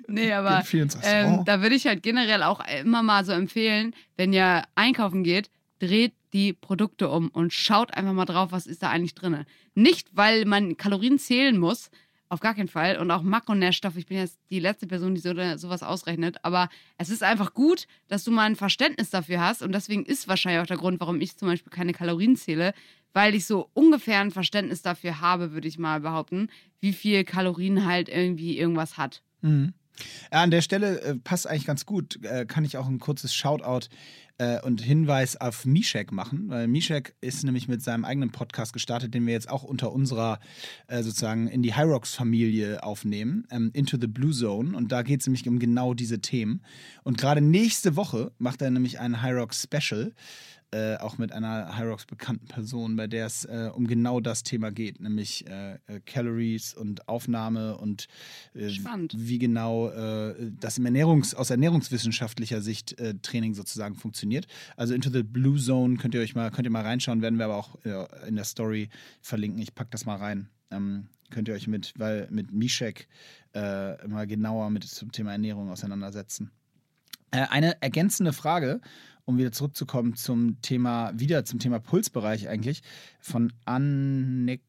[0.07, 0.63] Nee, aber
[1.03, 5.49] ähm, da würde ich halt generell auch immer mal so empfehlen, wenn ihr einkaufen geht,
[5.79, 9.45] dreht die Produkte um und schaut einfach mal drauf, was ist da eigentlich drin.
[9.75, 11.89] Nicht, weil man Kalorien zählen muss,
[12.29, 12.97] auf gar keinen Fall.
[12.97, 16.37] Und auch Makronährstoffe, ich bin jetzt die letzte Person, die so, sowas ausrechnet.
[16.43, 19.61] Aber es ist einfach gut, dass du mal ein Verständnis dafür hast.
[19.61, 22.73] Und deswegen ist wahrscheinlich auch der Grund, warum ich zum Beispiel keine Kalorien zähle,
[23.13, 26.49] weil ich so ungefähr ein Verständnis dafür habe, würde ich mal behaupten,
[26.79, 29.23] wie viel Kalorien halt irgendwie irgendwas hat.
[29.41, 29.73] Mhm.
[30.31, 32.23] Ja, an der Stelle äh, passt eigentlich ganz gut.
[32.23, 33.87] Äh, kann ich auch ein kurzes Shoutout
[34.39, 39.13] äh, und Hinweis auf Mishek machen, weil Mishek ist nämlich mit seinem eigenen Podcast gestartet,
[39.13, 40.39] den wir jetzt auch unter unserer
[40.87, 44.75] äh, sozusagen in die Hyrox-Familie aufnehmen, ähm, Into the Blue Zone.
[44.75, 46.61] Und da geht es nämlich um genau diese Themen.
[47.03, 50.13] Und gerade nächste Woche macht er nämlich ein Hyrox Special
[50.71, 54.71] äh, auch mit einer Hyrox bekannten Person, bei der es äh, um genau das Thema
[54.71, 58.07] geht, nämlich äh, äh Calories und Aufnahme und
[58.53, 58.69] äh,
[59.15, 59.89] wie genau
[60.59, 64.47] das im Ernährungs aus ernährungswissenschaftlicher Sicht Training sozusagen funktioniert.
[64.75, 67.45] Also Into the Blue Zone könnt ihr euch mal könnt ihr mal reinschauen, werden wir
[67.45, 67.75] aber auch
[68.27, 68.89] in der Story
[69.21, 69.61] verlinken.
[69.61, 70.49] Ich packe das mal rein.
[70.71, 73.07] Ähm, könnt ihr euch mit, weil mit Mishek
[73.53, 76.51] mal genauer mit zum Thema Ernährung auseinandersetzen.
[77.31, 78.81] Eine ergänzende Frage,
[79.29, 82.81] um wieder zurückzukommen zum Thema, wieder zum Thema Pulsbereich eigentlich,
[83.19, 84.59] von Anneckel.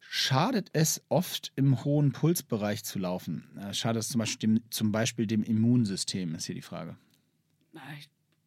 [0.00, 3.44] Schadet es oft im hohen Pulsbereich zu laufen?
[3.58, 6.96] Äh, schadet es zum Beispiel dem, zum Beispiel dem Immunsystem, ist hier die Frage.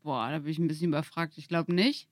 [0.02, 1.38] Boah, da bin ich ein bisschen überfragt.
[1.38, 2.08] Ich glaube nicht,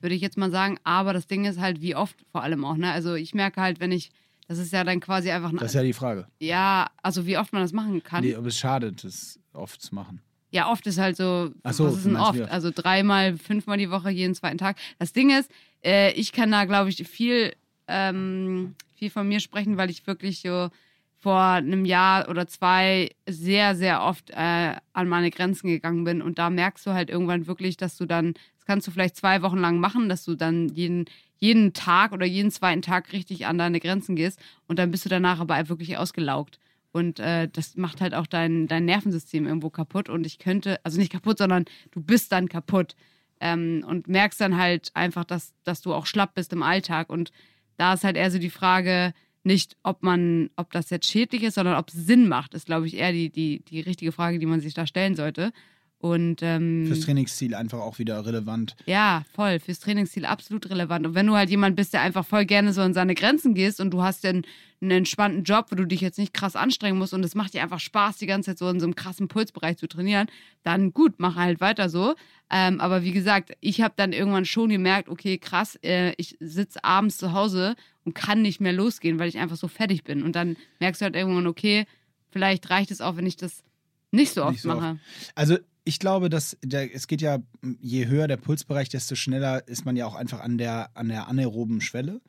[0.00, 0.78] würde ich jetzt mal sagen.
[0.84, 2.76] Aber das Ding ist halt, wie oft vor allem auch.
[2.76, 2.90] Ne?
[2.90, 4.10] Also ich merke halt, wenn ich
[4.48, 5.56] das ist ja dann quasi einfach ein.
[5.56, 6.26] Das ist ja die Frage.
[6.38, 8.24] Ja, also wie oft man das machen kann.
[8.24, 10.20] Nee, ob es schadet, das oft zu machen.
[10.52, 12.40] Ja, oft ist halt so, so was ist denn oft?
[12.50, 14.76] Also dreimal, fünfmal die Woche, jeden zweiten Tag.
[14.98, 15.50] Das Ding ist,
[15.82, 17.54] äh, ich kann da, glaube ich, viel,
[17.88, 20.68] ähm, viel von mir sprechen, weil ich wirklich so
[21.22, 26.20] vor einem Jahr oder zwei sehr, sehr oft äh, an meine Grenzen gegangen bin.
[26.20, 29.40] Und da merkst du halt irgendwann wirklich, dass du dann, das kannst du vielleicht zwei
[29.40, 31.06] Wochen lang machen, dass du dann jeden,
[31.38, 34.38] jeden Tag oder jeden zweiten Tag richtig an deine Grenzen gehst.
[34.66, 36.58] Und dann bist du danach aber wirklich ausgelaugt.
[36.92, 40.08] Und äh, das macht halt auch dein, dein Nervensystem irgendwo kaputt.
[40.08, 42.94] Und ich könnte, also nicht kaputt, sondern du bist dann kaputt.
[43.40, 47.10] Ähm, und merkst dann halt einfach, dass, dass du auch schlapp bist im Alltag.
[47.10, 47.32] Und
[47.76, 49.14] da ist halt eher so die Frage,
[49.44, 52.86] nicht, ob man, ob das jetzt schädlich ist, sondern ob es Sinn macht, ist, glaube
[52.86, 55.52] ich, eher die, die, die richtige Frage, die man sich da stellen sollte.
[56.02, 58.74] Und, ähm, fürs Trainingsziel einfach auch wieder relevant.
[58.86, 59.60] Ja, voll.
[59.60, 61.06] Fürs Trainingsziel absolut relevant.
[61.06, 63.80] Und wenn du halt jemand bist, der einfach voll gerne so in seine Grenzen gehst
[63.80, 64.42] und du hast dann
[64.80, 67.62] einen entspannten Job, wo du dich jetzt nicht krass anstrengen musst und es macht dir
[67.62, 70.26] einfach Spaß, die ganze Zeit so in so einem krassen Pulsbereich zu trainieren,
[70.64, 72.16] dann gut, mach halt weiter so.
[72.50, 76.82] Ähm, aber wie gesagt, ich habe dann irgendwann schon gemerkt, okay, krass, äh, ich sitze
[76.82, 80.24] abends zu Hause und kann nicht mehr losgehen, weil ich einfach so fertig bin.
[80.24, 81.86] Und dann merkst du halt irgendwann, okay,
[82.30, 83.62] vielleicht reicht es auch, wenn ich das
[84.10, 84.98] nicht so oft nicht so mache.
[84.98, 85.32] Oft.
[85.36, 87.38] Also ich glaube, dass der, es geht ja,
[87.80, 91.28] je höher der Pulsbereich, desto schneller ist man ja auch einfach an der, an der
[91.28, 92.20] anaeroben Schwelle.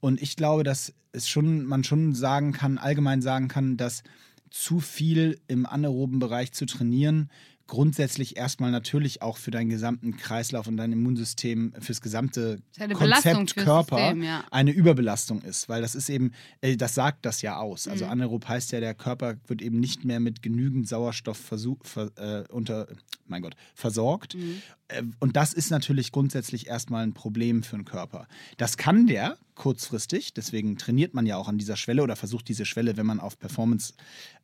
[0.00, 4.02] Und ich glaube, dass es schon, man schon sagen kann, allgemein sagen kann, dass
[4.50, 7.30] zu viel im anaeroben Bereich zu trainieren
[7.66, 12.60] grundsätzlich erstmal natürlich auch für deinen gesamten Kreislauf und dein Immunsystem, fürs gesamte
[12.92, 14.44] Konzept Körper System, ja.
[14.50, 17.88] eine Überbelastung ist, weil das ist eben, äh, das sagt das ja aus.
[17.88, 18.12] Also mhm.
[18.12, 22.52] anaerob heißt ja, der Körper wird eben nicht mehr mit genügend Sauerstoff versuch, ver, äh,
[22.52, 22.86] unter,
[23.26, 24.34] mein Gott, versorgt.
[24.34, 24.62] Mhm.
[24.88, 28.28] Äh, und das ist natürlich grundsätzlich erstmal ein Problem für den Körper.
[28.56, 32.64] Das kann der kurzfristig, deswegen trainiert man ja auch an dieser Schwelle oder versucht diese
[32.64, 33.94] Schwelle, wenn man auf Performance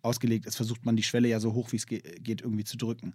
[0.01, 3.15] ausgelegt ist, versucht man die Schwelle ja so hoch wie es geht irgendwie zu drücken.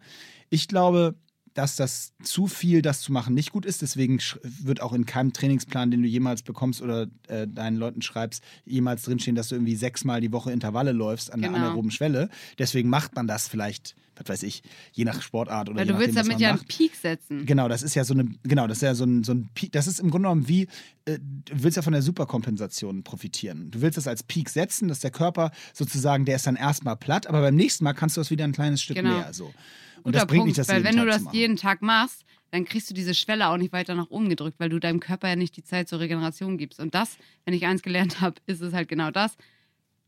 [0.49, 1.15] Ich glaube,
[1.57, 3.81] dass das zu viel, das zu machen, nicht gut ist.
[3.81, 8.43] Deswegen wird auch in keinem Trainingsplan, den du jemals bekommst oder äh, deinen Leuten schreibst,
[8.63, 11.53] jemals drinstehen, dass du irgendwie sechsmal die Woche Intervalle läufst an genau.
[11.53, 12.29] der anaeroben Schwelle.
[12.59, 15.99] Deswegen macht man das vielleicht, was weiß ich, je nach Sportart oder Weil je du
[15.99, 17.47] willst nachdem, damit ja einen Peak setzen.
[17.47, 19.71] Genau, das ist ja so eine, genau, das ist ja so ein, so ein Peak.
[19.71, 20.67] Das ist im Grunde genommen wie,
[21.05, 23.71] äh, du willst ja von der Superkompensation profitieren.
[23.71, 27.25] Du willst das als Peak setzen, dass der Körper sozusagen, der ist dann erstmal platt,
[27.25, 29.17] aber beim nächsten Mal kannst du das wieder ein kleines Stück genau.
[29.17, 29.33] mehr.
[29.33, 29.51] So.
[30.07, 32.63] Und das bringt Punkt, nicht, das weil wenn Tag du das jeden Tag machst, dann
[32.63, 35.35] kriegst du diese Schwelle auch nicht weiter nach oben gedrückt, weil du deinem Körper ja
[35.35, 36.79] nicht die Zeit zur Regeneration gibst.
[36.79, 39.35] Und das, wenn ich eins gelernt habe, ist es halt genau das.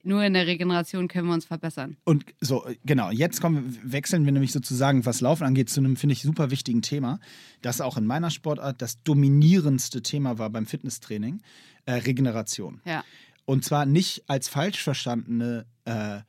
[0.02, 1.98] Nur in der Regeneration können wir uns verbessern.
[2.06, 6.14] Und so, genau, jetzt kommen, wechseln wir nämlich sozusagen, was Laufen angeht, zu einem, finde
[6.14, 7.20] ich, super wichtigen Thema,
[7.62, 11.42] das auch in meiner Sportart das dominierendste Thema war beim Fitnesstraining,
[11.86, 12.80] äh, Regeneration.
[12.86, 13.04] Ja.
[13.44, 16.22] Und zwar nicht als falsch verstandene äh,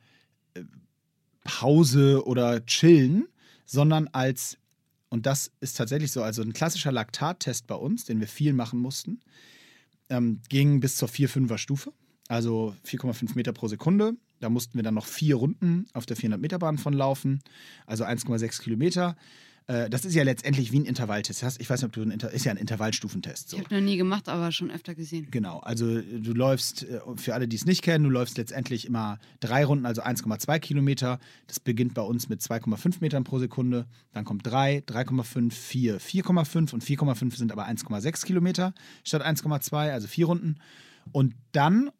[1.45, 3.27] Pause oder Chillen,
[3.65, 4.57] sondern als,
[5.09, 8.79] und das ist tatsächlich so, also ein klassischer Laktattest bei uns, den wir viel machen
[8.79, 9.19] mussten,
[10.09, 11.93] ähm, ging bis zur 4-5er Stufe,
[12.27, 14.13] also 4,5 Meter pro Sekunde.
[14.39, 17.41] Da mussten wir dann noch vier Runden auf der 400 Meter Bahn von laufen,
[17.85, 19.15] also 1,6 Kilometer.
[19.67, 21.43] Äh, das ist ja letztendlich wie ein Intervalltest.
[21.59, 23.49] Ich weiß nicht, ob du ein Inter ist ja ein Intervallstufentest.
[23.49, 23.57] So.
[23.57, 25.27] Ich habe noch nie gemacht, aber schon öfter gesehen.
[25.31, 29.19] Genau, also du läufst, äh, für alle, die es nicht kennen, du läufst letztendlich immer
[29.39, 31.19] drei Runden, also 1,2 Kilometer.
[31.47, 33.85] Das beginnt bei uns mit 2,5 Metern pro Sekunde.
[34.11, 40.07] Dann kommt 3, 3,5, 4, 4,5 und 4,5 sind aber 1,6 Kilometer statt 1,2, also
[40.07, 40.55] vier Runden.
[41.11, 41.91] Und dann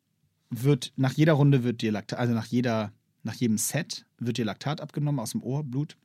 [0.50, 2.92] wird nach jeder Runde wird dir Laktat, also nach jeder,
[3.24, 5.98] nach jedem Set wird dir Laktat abgenommen aus dem Ohr, Blut.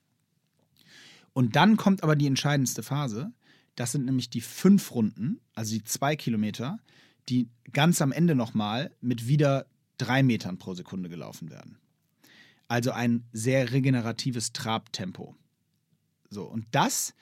[1.36, 3.30] Und dann kommt aber die entscheidendste Phase.
[3.74, 6.78] Das sind nämlich die fünf Runden, also die zwei Kilometer,
[7.28, 9.66] die ganz am Ende nochmal mit wieder
[9.98, 11.76] drei Metern pro Sekunde gelaufen werden.
[12.68, 15.36] Also ein sehr regeneratives Trabtempo.
[16.30, 17.12] So, und das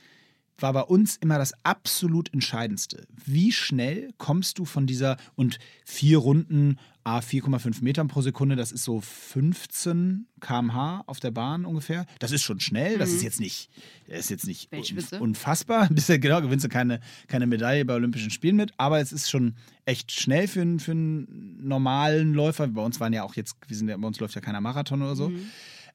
[0.59, 3.07] war bei uns immer das absolut Entscheidendste.
[3.25, 8.73] Wie schnell kommst du von dieser und vier Runden A 4,5 Metern pro Sekunde, das
[8.73, 9.01] ist so
[9.45, 12.07] 15 km/h auf der Bahn ungefähr.
[12.19, 13.17] Das ist schon schnell, das Mhm.
[13.17, 13.69] ist jetzt nicht,
[14.07, 15.89] ist jetzt nicht un unfassbar.
[15.93, 19.55] Bisher genau gewinnst du keine, keine Medaille bei Olympischen Spielen mit, aber es ist schon
[19.85, 22.67] echt schnell für, einen- für einen normalen Läufer.
[22.69, 25.03] Bei uns waren ja auch jetzt, wir sind ja, bei uns läuft ja keiner Marathon
[25.03, 25.29] oder so.
[25.29, 25.47] Mhm.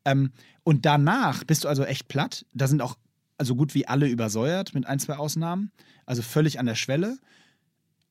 [0.06, 0.32] Ähm,
[0.64, 2.46] und danach bist du also echt platt.
[2.54, 2.98] Da sind auch
[3.40, 5.72] also gut wie alle übersäuert, mit ein, zwei Ausnahmen.
[6.06, 7.18] Also völlig an der Schwelle.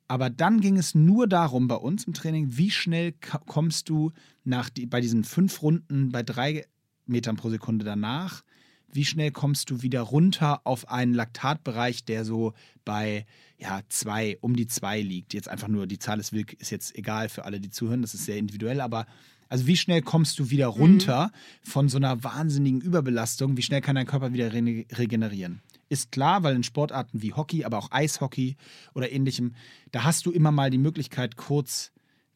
[0.09, 3.13] Aber dann ging es nur darum bei uns im Training, wie schnell
[3.47, 4.13] kommst du
[4.45, 6.65] nach die, bei diesen fünf Runden bei drei
[7.05, 8.43] Metern pro Sekunde danach,
[8.91, 12.55] wie schnell kommst du wieder runter auf einen Laktatbereich, der so
[12.87, 13.27] bei
[13.59, 15.35] ja, zwei, um die zwei liegt.
[15.35, 18.25] Jetzt einfach nur, die Zahl ist, ist jetzt egal für alle, die zuhören, das ist
[18.25, 19.07] sehr individuell, aber
[19.49, 21.31] also wie schnell kommst du wieder runter
[21.63, 23.57] von so einer wahnsinnigen Überbelastung?
[23.57, 25.63] Wie schnell kann dein Körper wieder re regenerieren?
[25.89, 28.57] Ist klar, weil in Sportarten wie Hockey, aber auch Eishockey
[28.95, 29.55] oder ähnlichem,
[29.91, 31.93] da hast du immer mal die Möglichkeit, kurz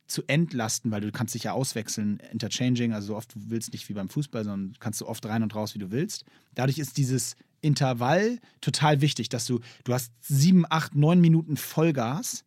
[0.07, 3.89] zu entlasten, weil du kannst dich ja auswechseln, interchanging, also so oft du willst nicht
[3.89, 6.25] wie beim Fußball, sondern kannst du oft rein und raus, wie du willst.
[6.55, 12.45] Dadurch ist dieses Intervall total wichtig, dass du, du hast sieben, acht, neun Minuten Vollgas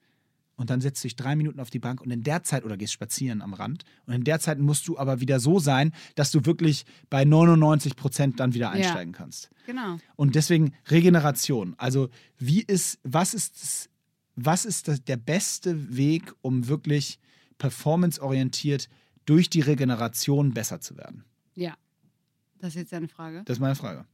[0.58, 2.78] und dann setzt du dich drei Minuten auf die Bank und in der Zeit oder
[2.78, 6.32] gehst spazieren am Rand und in der Zeit musst du aber wieder so sein, dass
[6.32, 8.72] du wirklich bei 99 Prozent dann wieder Ja.
[8.72, 9.50] einsteigen kannst.
[9.66, 9.98] Genau.
[10.16, 11.76] Und deswegen Regeneration.
[11.78, 13.90] Also wie ist, was ist,
[14.36, 17.20] was ist das, der beste Weg, um wirklich
[17.58, 18.90] performanceorientiert
[19.26, 21.24] durch die Regeneration besser zu werden?
[21.56, 21.76] Ja.
[22.60, 23.44] Das ist jetzt eine Frage.
[23.46, 24.06] Das ist meine Frage.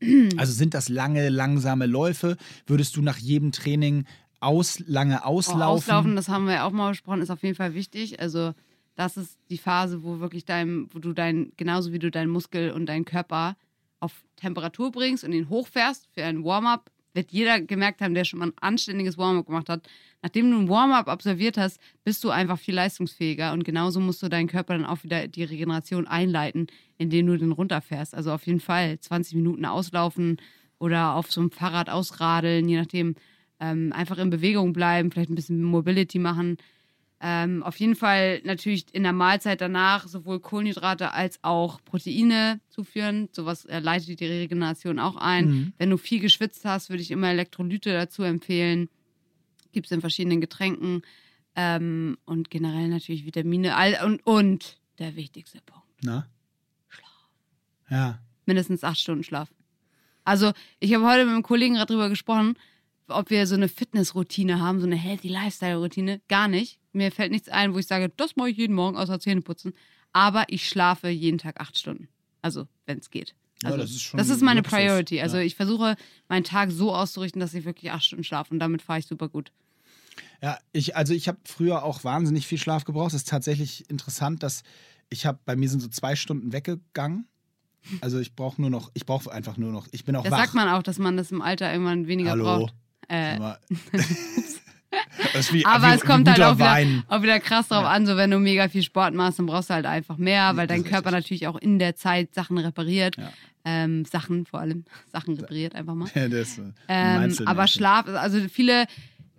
[0.36, 2.36] Also sind das lange, langsame Läufe?
[2.66, 4.04] Würdest du nach jedem Training
[4.42, 5.62] aus, lange Oh, auslaufen?
[5.62, 8.20] auslaufen, das haben wir ja auch mal besprochen, ist auf jeden Fall wichtig.
[8.20, 8.52] Also
[8.94, 12.72] das ist die Phase, wo wirklich dein, wo du dein, genauso wie du deinen Muskel
[12.72, 13.56] und deinen Körper
[14.00, 18.38] auf Temperatur bringst und ihn hochfährst für ein Warm-up, wird jeder gemerkt haben, der schon
[18.40, 19.86] mal ein anständiges Warm-up gemacht hat.
[20.22, 24.28] Nachdem du ein Warm-up absolviert hast, bist du einfach viel leistungsfähiger und genauso musst du
[24.28, 26.66] deinen Körper dann auch wieder die Regeneration einleiten,
[26.98, 28.14] indem du den runterfährst.
[28.14, 30.38] Also auf jeden Fall 20 Minuten auslaufen
[30.78, 33.14] oder auf so einem Fahrrad ausradeln, je nachdem.
[33.62, 36.56] Ähm, einfach in Bewegung bleiben, vielleicht ein bisschen Mobility machen.
[37.20, 43.28] Ähm, auf jeden Fall natürlich in der Mahlzeit danach sowohl Kohlenhydrate als auch Proteine zuführen.
[43.30, 45.46] Sowas äh, leitet die Regeneration auch ein.
[45.46, 45.72] Mhm.
[45.78, 48.88] Wenn du viel geschwitzt hast, würde ich immer Elektrolyte dazu empfehlen.
[49.70, 51.02] Gibt es in verschiedenen Getränken.
[51.54, 53.76] Ähm, und generell natürlich Vitamine.
[53.76, 55.86] All, und, und der wichtigste Punkt.
[56.02, 56.26] Na?
[57.88, 58.18] Ja.
[58.46, 59.52] Mindestens acht Stunden Schlaf.
[60.24, 62.56] Also, ich habe heute mit einem Kollegen gerade drüber gesprochen,
[63.14, 66.20] ob wir so eine Fitnessroutine haben, so eine Healthy Lifestyle-Routine.
[66.28, 66.78] Gar nicht.
[66.92, 69.72] Mir fällt nichts ein, wo ich sage, das mache ich jeden Morgen außer Zähne putzen.
[70.12, 72.08] Aber ich schlafe jeden Tag acht Stunden.
[72.42, 73.34] Also, wenn es geht.
[73.62, 74.76] Ja, Also, das ist das ist meine Luxus.
[74.78, 75.20] Priority.
[75.20, 75.42] Also, Ja.
[75.44, 75.96] ich versuche,
[76.28, 78.52] meinen Tag so auszurichten, dass ich wirklich acht Stunden schlafe.
[78.52, 79.52] Und damit fahre ich super gut.
[80.42, 83.08] Ja, ich, also ich habe früher auch wahnsinnig viel Schlaf gebraucht.
[83.08, 84.62] Es ist tatsächlich interessant, dass
[85.08, 87.26] ich habe, bei mir sind so zwei Stunden weggegangen.
[88.00, 90.38] Also ich brauche nur noch, ich brauche einfach nur noch, ich bin auch Das wach.
[90.38, 92.44] sagt man auch, dass man das im Alter irgendwann weniger Hallo.
[92.44, 92.74] braucht.
[93.08, 93.38] Äh,
[95.34, 97.90] ist wie, Aber wie, es kommt halt auch wieder, auch wieder krass drauf Ja.
[97.90, 100.66] an, so wenn du mega viel Sport machst, dann brauchst du halt einfach mehr, weil
[100.66, 103.16] das dein Körper natürlich auch in der Zeit Sachen repariert.
[103.16, 103.32] Ja.
[103.64, 106.08] Ähm, Sachen vor allem, Sachen repariert einfach mal.
[106.14, 108.86] Ja, das, äh, Ähm, aber Schlaf, also viele,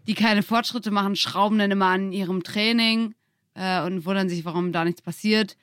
[0.08, 3.14] die keine Fortschritte machen, schrauben dann immer an ihrem Training
[3.54, 5.58] äh, und wundern sich, warum da nichts passiert.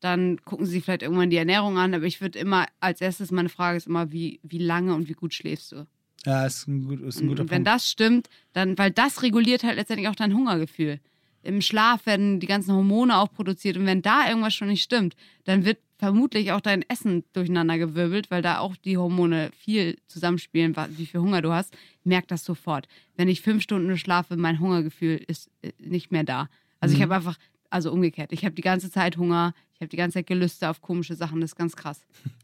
[0.00, 3.30] Dann gucken sie sich vielleicht irgendwann die Ernährung an, aber ich würde immer, als erstes,
[3.30, 5.86] meine Frage ist immer, wie, wie lange und wie gut schläfst du?
[6.24, 7.68] Ja, ist ein, gut, ist ein guter Und wenn Punkt.
[7.68, 11.00] das stimmt, dann, weil das reguliert halt letztendlich auch dein Hungergefühl.
[11.42, 15.16] Im Schlaf werden die ganzen Hormone auch produziert und wenn da irgendwas schon nicht stimmt,
[15.44, 20.76] dann wird vermutlich auch dein Essen durcheinander gewirbelt, weil da auch die Hormone viel zusammenspielen,
[20.96, 21.76] wie viel Hunger du hast.
[22.04, 22.86] Merk das sofort.
[23.16, 26.48] Wenn ich fünf Stunden schlafe, mein Hungergefühl ist äh, nicht mehr da.
[26.80, 27.04] Also ich Mhm.
[27.04, 27.38] habe einfach,
[27.70, 30.80] also umgekehrt, ich habe die ganze Zeit Hunger, ich habe die ganze Zeit Gelüste auf
[30.80, 32.00] komische Sachen, das ist ganz krass.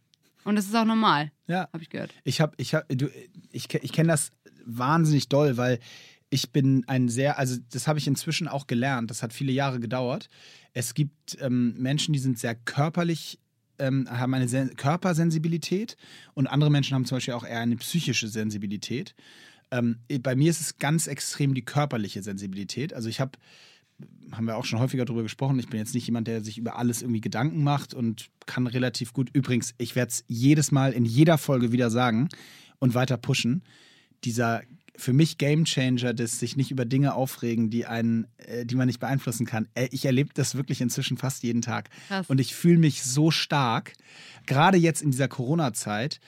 [0.48, 1.68] Und das ist auch normal, Ja.
[1.74, 2.14] habe ich gehört.
[2.24, 3.08] Ich habe, ich habe, du,
[3.52, 4.30] ich, ich kenne das
[4.64, 5.78] wahnsinnig doll, weil
[6.30, 9.10] ich bin ein sehr, also das habe ich inzwischen auch gelernt.
[9.10, 10.30] Das hat viele Jahre gedauert.
[10.72, 13.38] Es gibt ähm, Menschen, die sind sehr körperlich,
[13.78, 15.98] ähm, haben eine Sen Körpersensibilität
[16.32, 19.14] und andere Menschen haben zum Beispiel auch eher eine psychische Sensibilität.
[19.70, 22.94] Ähm, bei mir ist es ganz extrem die körperliche Sensibilität.
[22.94, 23.32] Also ich habe
[24.32, 25.58] haben wir auch schon häufiger darüber gesprochen.
[25.58, 29.12] Ich bin jetzt nicht jemand, der sich über alles irgendwie Gedanken macht und kann relativ
[29.12, 29.30] gut.
[29.32, 32.28] Übrigens, ich werde es jedes Mal in jeder Folge wieder sagen
[32.78, 33.62] und weiter pushen.
[34.24, 34.62] Dieser
[34.98, 38.98] für mich Gamechanger des sich nicht über Dinge aufregen, die einen, äh, die man nicht
[38.98, 39.68] beeinflussen kann.
[39.74, 41.88] Äh, Ich erlebe das wirklich inzwischen fast jeden Tag.
[42.08, 42.28] Krass.
[42.28, 43.92] Und ich fühle mich so stark,
[44.46, 46.18] gerade jetzt in dieser Corona-Zeit,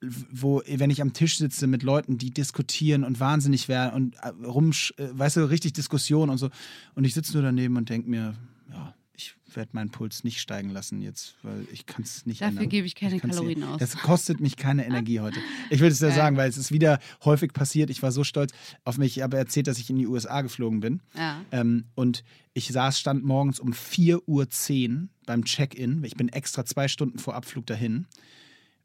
[0.00, 4.28] wo, wenn ich am Tisch sitze mit Leuten, die diskutieren und wahnsinnig werden und äh,
[4.46, 6.50] rum, weißt du, richtig Diskussion und so.
[6.94, 8.34] Und ich sitze nur daneben und denke mir,
[8.70, 12.50] ja, ich werde meinen Puls nicht steigen lassen jetzt, weil ich kann es nicht Dafür
[12.58, 12.68] ändern.
[12.68, 13.80] gebe ich keine kann's Kalorien aus.
[13.80, 15.40] Das kostet mich keine Energie heute.
[15.70, 17.90] Ich will es ja sagen, weil es ist wieder häufig passiert.
[17.90, 18.52] Ich war so stolz
[18.84, 19.16] auf mich.
[19.16, 21.00] Ich habe erzählt, dass ich in die USA geflogen bin.
[21.16, 21.40] Ja.
[21.50, 22.22] Ähm, und
[22.54, 26.04] ich saß, stand morgens um 4.10 Uhr beim Check-in.
[26.04, 28.06] Ich bin extra zwei Stunden vor Abflug dahin,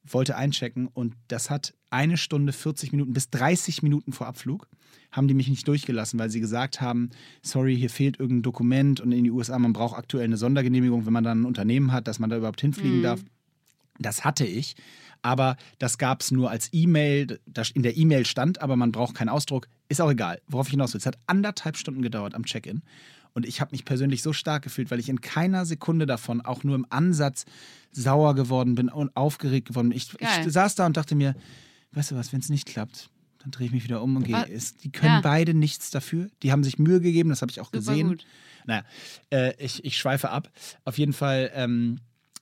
[0.05, 4.67] wollte einchecken und das hat eine Stunde 40 Minuten bis 30 Minuten vor Abflug
[5.13, 9.11] haben die mich nicht durchgelassen, weil sie gesagt haben, sorry, hier fehlt irgendein Dokument und
[9.11, 12.19] in die USA, man braucht aktuell eine Sondergenehmigung, wenn man dann ein Unternehmen hat, dass
[12.19, 13.23] man da überhaupt hinfliegen darf.
[13.99, 14.75] Das hatte ich,
[15.21, 17.39] aber das gab es nur als E-Mail.
[17.45, 19.67] Das In der E-Mail stand, aber man braucht keinen Ausdruck.
[19.87, 20.99] Ist auch egal, worauf ich hinaus will.
[20.99, 22.81] Es hat anderthalb Stunden gedauert am Check-in.
[23.33, 26.63] Und ich habe mich persönlich so stark gefühlt, weil ich in keiner Sekunde davon auch
[26.63, 27.45] nur im Ansatz
[27.91, 29.97] sauer geworden bin und aufgeregt geworden bin.
[29.97, 31.35] Ich, ich saß da und dachte mir,
[31.93, 33.09] weißt du was, wenn es nicht klappt,
[33.39, 34.45] dann drehe ich mich wieder um und gehe.
[34.83, 35.21] Die können Ja.
[35.21, 36.29] beide nichts dafür.
[36.43, 38.07] Die haben sich Mühe gegeben, das habe ich auch Super gesehen.
[38.09, 38.25] gut.
[38.65, 38.83] Naja,
[39.31, 40.49] äh, ich, ich schweife ab.
[40.85, 41.99] Auf jeden Fall, ähm,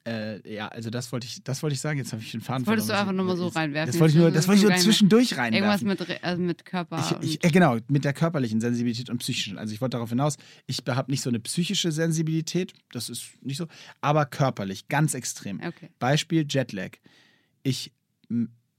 [0.07, 1.99] äh, ja, also das wollte ich, das wollte ich sagen.
[1.99, 3.91] Jetzt habe ich den Faden Das wolltest du einfach nur mal so reinwerfen.
[3.91, 5.87] Das wollte ich nur, das wollte ich so nur zwischendurch Irgendwas reinwerfen.
[5.87, 7.17] mit, Re- also mit Körper.
[7.21, 9.57] Ich, ich, äh, genau, mit der körperlichen Sensibilität und psychischen.
[9.59, 13.57] Also ich wollte darauf hinaus, ich habe nicht so eine psychische Sensibilität, das ist nicht
[13.57, 13.67] so,
[14.01, 15.59] aber körperlich, ganz extrem.
[15.59, 15.89] Okay.
[15.99, 16.91] Beispiel Jetlag.
[17.63, 17.91] Ich,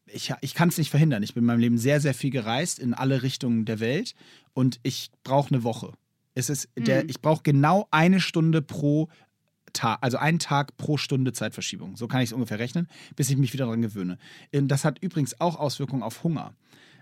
[0.07, 1.23] ich, ich kann es nicht verhindern.
[1.23, 4.15] Ich bin in meinem Leben sehr, sehr viel gereist in alle Richtungen der Welt
[4.55, 5.93] und ich brauche eine Woche.
[6.35, 7.11] Es ist der, Mhm.
[7.11, 9.09] ich brauche genau eine Stunde pro
[9.73, 11.97] Tag, also einen Tag pro Stunde Zeitverschiebung.
[11.97, 14.19] So kann ich es ungefähr rechnen, bis ich mich wieder daran gewöhne.
[14.53, 16.55] Ähm, Das hat übrigens auch Auswirkungen auf Hunger.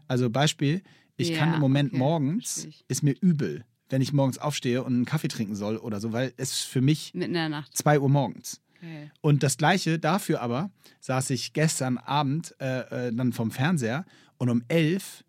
[0.09, 0.83] Also Beispiel,
[1.17, 2.85] ich kann Ja, im Moment okay, morgens, ich.
[2.89, 6.33] ist mir übel, wenn ich morgens aufstehe und einen Kaffee trinken soll oder so, weil
[6.37, 7.77] es für mich Mitten in der Nacht.
[7.77, 8.61] 2 Uhr morgens.
[8.79, 9.11] Okay.
[9.21, 14.07] Und das Gleiche dafür aber saß ich gestern Abend äh, äh, dann vom Fernseher
[14.39, 15.23] und um elf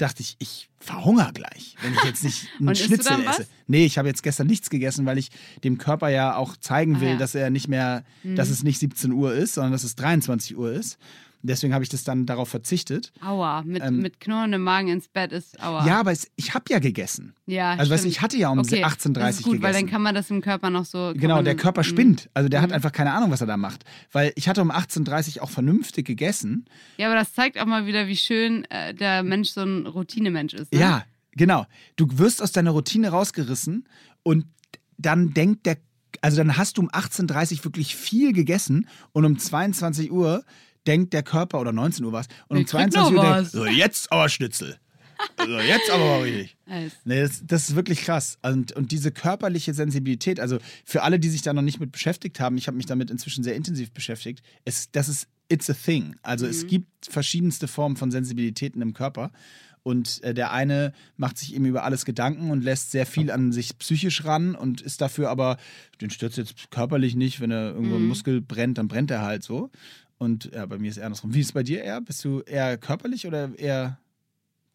[0.00, 3.46] dachte ich, ich verhungere gleich, wenn ich jetzt nicht einen Schnitzel esse.
[3.66, 5.30] Nee, ich habe jetzt gestern nichts gegessen, weil ich
[5.64, 7.14] dem Körper ja auch zeigen Ah, will, ja.
[7.14, 7.18] Mhm.
[7.18, 10.72] dass er nicht mehr, dass es nicht 17 Uhr ist, sondern dass es 23 Uhr
[10.72, 10.98] ist.
[11.42, 13.12] Deswegen habe ich das dann darauf verzichtet.
[13.24, 15.86] Aua, mit, Ähm, mit knurrendem Magen ins Bett ist aua.
[15.86, 17.34] Ja, aber es, ich habe ja gegessen.
[17.46, 18.84] ja Also weißt ich hatte ja um okay.
[18.84, 19.86] 18.30 das ist gut, weil dann gegessen.
[19.90, 21.12] kann man das im Körper noch so.
[21.16, 21.84] Genau, der Körper Mhm.
[21.84, 22.30] spinnt.
[22.34, 22.74] Also der hat Mhm.
[22.74, 23.84] einfach keine Ahnung, was er da macht.
[24.12, 26.66] Weil ich hatte um 18.30 Uhr auch vernünftig gegessen.
[26.98, 30.52] Ja, aber das zeigt auch mal wieder, wie schön äh, der Mensch so ein Routinemensch
[30.54, 30.72] ist.
[30.74, 30.80] Ne?
[30.80, 31.64] Ja, genau.
[31.96, 33.88] Du wirst aus deiner Routine rausgerissen
[34.22, 34.44] und
[34.98, 35.78] dann denkt der,
[36.20, 40.44] also dann hast du um 18.30 Uhr wirklich viel gegessen und um 22 Uhr
[40.86, 43.50] denkt der Körper, oder 19 Uhr war es, und um Ich krieg 22 Uhr denkt,
[43.50, 44.78] so jetzt aber Schnitzel.
[45.38, 46.56] So, jetzt aber richtig.
[47.04, 48.38] Nee, das, das ist wirklich krass.
[48.42, 52.38] Und, und diese körperliche Sensibilität, also für alle, die sich da noch nicht mit beschäftigt
[52.38, 56.14] haben, ich habe mich damit inzwischen sehr intensiv beschäftigt, es, das ist, it's a thing.
[56.22, 59.32] Also es gibt verschiedenste Formen von Sensibilitäten im Körper.
[59.82, 63.50] Und äh, der eine macht sich eben über alles Gedanken und lässt sehr viel an
[63.50, 65.56] sich psychisch ran und ist dafür aber,
[66.00, 69.42] den stört jetzt körperlich nicht, wenn er irgendwo ein Muskel brennt, dann brennt er halt
[69.42, 69.70] so.
[70.20, 71.32] Und ja, bei mir ist eher andersrum.
[71.32, 71.98] Wie ist es bei dir eher?
[72.02, 73.98] Bist du eher körperlich oder eher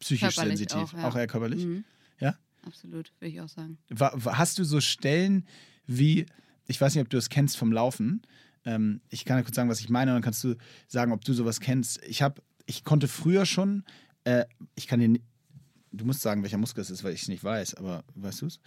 [0.00, 0.92] psychisch Körperlich sensitiv?
[0.94, 1.20] auch, ja.
[1.20, 1.64] eher körperlich?
[1.64, 1.84] Mhm.
[2.18, 2.36] Ja?
[2.64, 3.78] Absolut, würde ich auch sagen.
[3.96, 5.46] Hast du so Stellen
[5.86, 6.26] wie,
[6.66, 8.22] ich weiß nicht, ob du das kennst vom Laufen.
[8.64, 10.56] Ähm, ich kann ja kurz sagen, was ich meine, und dann kannst du
[10.88, 12.02] sagen, ob du sowas kennst.
[12.04, 13.84] Ich habe, ich konnte früher schon,
[14.24, 15.20] äh, ich kann dir,
[15.92, 18.46] du musst sagen, welcher Muskel es ist, weil ich es nicht weiß, aber weißt du
[18.46, 18.58] es?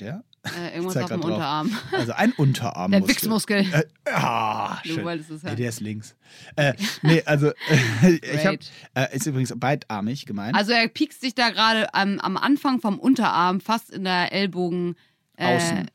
[0.00, 0.22] Der?
[0.44, 1.20] Äh, irgendwas auf dem.
[1.20, 1.76] Unterarm.
[1.92, 2.90] Also ein Unterarm.
[2.92, 3.66] Der Wichsmuskel.
[3.72, 3.82] Äh,
[4.12, 4.98] ah, schön.
[4.98, 5.58] Ja, halt.
[5.58, 6.14] der ist links.
[6.56, 8.70] Äh, nee, also ich habe, Great.
[8.94, 10.54] äh, ist übrigens beidarmig gemeint.
[10.56, 14.94] Also er piekst sich da gerade am, am Anfang vom Unterarm, fast in der Ellbogen.
[15.36, 15.90] Äh, Außen.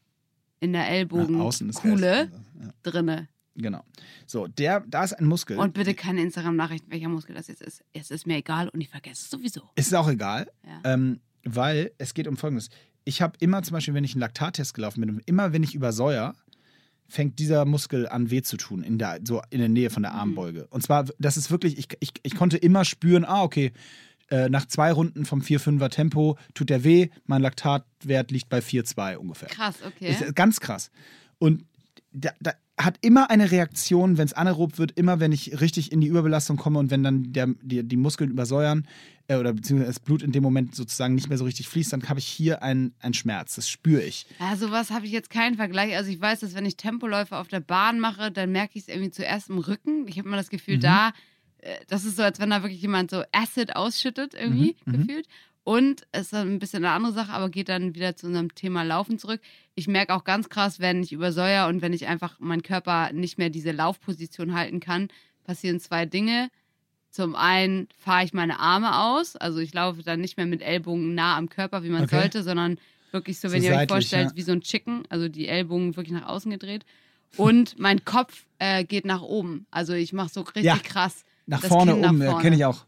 [0.59, 1.39] In der Ja, Ellbogen.
[1.41, 2.29] außen ist Kuhle
[2.61, 3.27] Ja, drinne.
[3.55, 3.83] genau.
[4.25, 5.57] So, der, da ist ein Muskel.
[5.57, 7.83] Und bitte keine Instagram-Nachrichten, welcher Muskel das jetzt ist.
[7.93, 9.69] Es ist mir egal und ich vergesse es sowieso.
[9.75, 10.93] Ist auch egal, Ja.
[10.93, 12.69] ähm, weil es geht um Folgendes.
[13.05, 16.35] Ich habe immer zum Beispiel, wenn ich einen Laktattest gelaufen bin, immer wenn ich übersäuer,
[17.07, 20.05] fängt dieser Muskel an weh zu tun, in der, so in der Nähe von Mhm.
[20.05, 20.67] der Armbeuge.
[20.67, 23.71] Und zwar, das ist wirklich, ich, ich, ich konnte immer spüren, ah, okay,
[24.29, 29.17] äh, nach zwei Runden vom 4-5er Tempo tut der weh, mein Laktatwert liegt bei 4,2
[29.17, 29.49] ungefähr.
[29.49, 30.09] Krass, okay.
[30.11, 30.89] Ist ganz krass.
[31.39, 31.65] Und
[32.13, 36.01] da, da hat immer eine Reaktion, wenn es anaerob wird, immer wenn ich richtig in
[36.01, 38.87] die Überbelastung komme und wenn dann der, die, die Muskeln übersäuern
[39.27, 42.07] äh, oder beziehungsweise das Blut in dem Moment sozusagen nicht mehr so richtig fließt, dann
[42.09, 43.55] habe ich hier einen Schmerz.
[43.55, 44.25] Das spüre ich.
[44.39, 45.95] Ja, sowas habe ich jetzt keinen Vergleich.
[45.95, 48.87] Also ich weiß, dass wenn ich Tempoläufe auf der Bahn mache, dann merke ich es
[48.89, 50.07] irgendwie zuerst im Rücken.
[50.07, 50.81] Ich habe immer das Gefühl, Mhm.
[50.81, 51.11] da,
[51.59, 55.21] äh, das ist so, als wenn da wirklich jemand so Acid ausschüttet, irgendwie Mhm, mhm.
[55.65, 58.83] Und es ist ein bisschen eine andere Sache, aber geht dann wieder zu unserem Thema
[58.83, 59.39] Laufen zurück.
[59.75, 63.37] Ich merke auch ganz krass, wenn ich übersäuer und wenn ich einfach meinen Körper nicht
[63.37, 65.07] mehr diese Laufposition halten kann,
[65.45, 66.49] passieren zwei Dinge.
[67.11, 71.13] Zum einen fahre ich meine Arme aus, also ich laufe dann nicht mehr mit Ellbogen
[71.15, 72.19] nah am Körper, wie man Okay.
[72.19, 72.77] sollte, sondern
[73.11, 74.35] wirklich so, So wenn ihr euch seitlich, vorstellt, ja.
[74.35, 76.83] wie so ein Chicken, also die Ellbogen wirklich nach außen gedreht.
[77.37, 79.65] Und mein Kopf äh, geht nach oben.
[79.71, 80.77] Also ich mache so richtig Ja.
[80.77, 82.41] krass Nach vorne Kinn nach um, vorne.
[82.41, 82.85] kenne ich auch.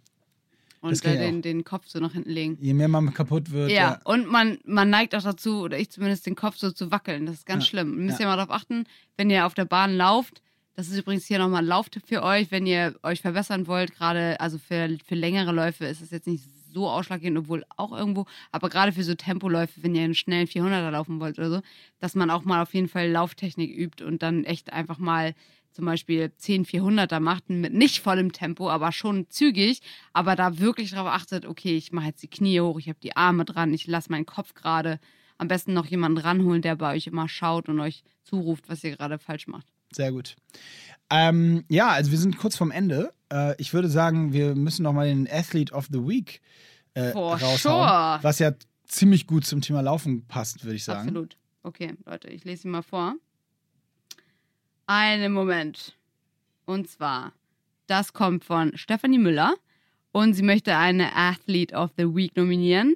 [0.86, 2.58] Und äh, den, den Kopf so nach hinten legen.
[2.62, 4.00] Je mehr man kaputt wird, Ja, ja.
[4.04, 7.26] und man, man neigt auch dazu, oder ich zumindest, den Kopf so zu wackeln.
[7.26, 7.70] Das ist ganz Ja.
[7.70, 7.94] schlimm.
[7.98, 8.26] Ihr müsst Ja.
[8.26, 8.86] ja mal darauf achten,
[9.18, 10.42] wenn ihr auf der Bahn lauft.
[10.76, 13.94] Das ist übrigens hier nochmal ein Lauftipp für euch, wenn ihr euch verbessern wollt.
[13.96, 18.26] Gerade, also für, für längere Läufe ist es jetzt nicht so ausschlaggebend, obwohl auch irgendwo.
[18.52, 21.62] Aber gerade für so Tempoläufe, wenn ihr einen schnellen 400er laufen wollt oder so,
[22.00, 25.34] dass man auch mal auf jeden Fall Lauftechnik übt und dann echt einfach mal
[25.76, 29.82] zum Beispiel 10 400er macht mit nicht vollem Tempo, aber schon zügig,
[30.14, 33.18] aber da wirklich darauf achtet, okay, ich mache jetzt die Knie hoch, ich habe die
[33.18, 35.00] Arme dran, ich lasse meinen Kopf gerade.
[35.38, 38.96] Am besten noch jemanden ranholen, der bei euch immer schaut und euch zuruft, was ihr
[38.96, 39.68] gerade falsch macht.
[39.92, 40.38] Sehr gut.
[41.10, 43.14] Ähm, ja, also wir sind kurz vorm Ende.
[43.30, 46.42] Äh, ich würde sagen, wir müssen noch mal den Athlete of the Week
[46.94, 48.20] äh, For raushauen, sure.
[48.22, 48.54] was ja
[48.88, 51.10] ziemlich gut zum Thema Laufen passt, würde ich sagen.
[51.10, 51.38] Absolut.
[51.64, 53.16] Okay, Leute, ich lese ihn mal vor.
[54.88, 55.98] Einen Moment.
[56.66, 57.34] Und zwar,
[57.88, 59.56] das kommt von Stephanie Müller
[60.12, 62.96] und sie möchte eine Athlete of the Week nominieren.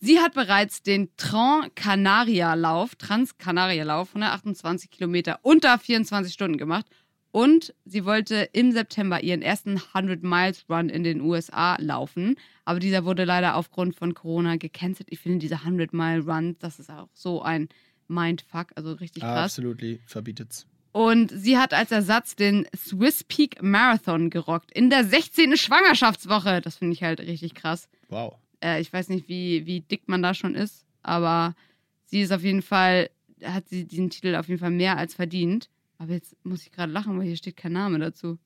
[0.00, 6.86] Sie hat bereits den Trans-Canaria-Lauf, Trans-Canaria-Lauf, 128 Kilometer unter 24 Stunden gemacht.
[7.32, 12.36] Und sie wollte im September ihren ersten 100 Miles Run in den USA laufen.
[12.64, 15.08] Aber dieser wurde leider aufgrund von Corona gecancelt.
[15.10, 17.68] Ich finde diese 100 Mile Run, das ist auch so ein
[18.08, 19.58] Mindfuck, also richtig krass.
[19.58, 20.66] Absolut verbietet's.
[20.94, 25.56] Und sie hat als Ersatz den Swiss Peak Marathon gerockt in der 16.
[25.56, 26.60] Schwangerschaftswoche.
[26.60, 27.88] Das finde ich halt richtig krass.
[28.10, 28.36] Wow.
[28.62, 31.56] Äh, ich weiß nicht, wie, wie dick man da schon ist, aber
[32.04, 33.10] sie ist auf jeden Fall,
[33.42, 35.68] hat sie diesen Titel auf jeden Fall mehr als verdient.
[35.98, 38.38] Aber jetzt muss ich gerade lachen, weil hier steht kein Name dazu.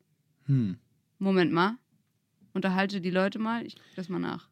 [0.47, 0.79] Hm.
[1.19, 1.77] Moment mal.
[2.55, 3.67] Unterhalte die Leute mal.
[3.67, 4.48] Ich gucke das mal nach.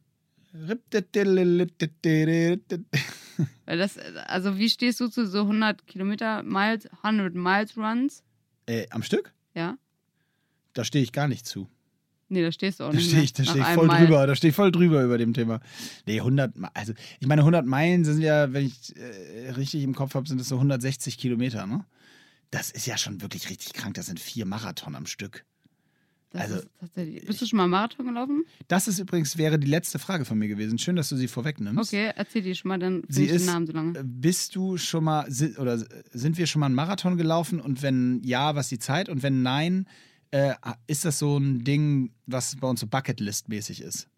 [3.66, 8.22] Das, also wie stehst du zu so 100 Kilometer Miles, 100 Miles Runs?
[8.66, 9.32] Äh, am Stück?
[9.54, 9.76] Ja?
[10.72, 11.68] Da stehe ich gar nicht zu.
[12.28, 13.24] Nee, da stehst du auch Da nicht stehe mehr.
[13.24, 14.06] ich, da Nach steh ich voll Mile.
[14.06, 14.26] drüber.
[14.26, 15.60] Da stehe ich voll drüber über dem Thema.
[16.06, 19.94] Nee, 100, Ma- also ich meine 100 Meilen sind ja, wenn ich äh, richtig im
[19.94, 21.84] Kopf habe, sind es so 160 Kilometer, ne?
[22.50, 23.94] Das ist ja schon wirklich richtig krank.
[23.94, 25.44] Das sind vier Marathon am Stück.
[26.38, 26.60] Also.
[26.94, 28.44] Bist du schon mal Marathon gelaufen?
[28.68, 30.78] Das ist übrigens, wäre die letzte Frage von mir gewesen.
[30.78, 31.92] Schön, dass du sie vorwegnimmst.
[31.92, 34.04] Okay, erzähl die schon mal, dann Sie ich den ist, Namen so lange.
[34.04, 35.26] bist du schon mal,
[35.58, 35.78] oder
[36.10, 37.60] sind wir schon mal einen Marathon gelaufen?
[37.60, 39.08] Und wenn ja, was die Zeit?
[39.08, 39.86] Und wenn nein,
[40.30, 40.54] äh,
[40.86, 44.08] ist das so ein Ding, was bei uns so Bucketlist-mäßig ist?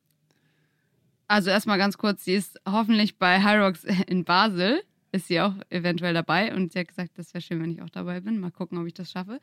[1.26, 4.82] Also erstmal ganz kurz, sie ist hoffentlich bei Hyrox in Basel.
[5.10, 7.88] Ist sie auch eventuell dabei und sie hat gesagt, das wäre schön, wenn ich auch
[7.88, 8.40] dabei bin.
[8.40, 9.40] Mal gucken, ob ich das schaffe.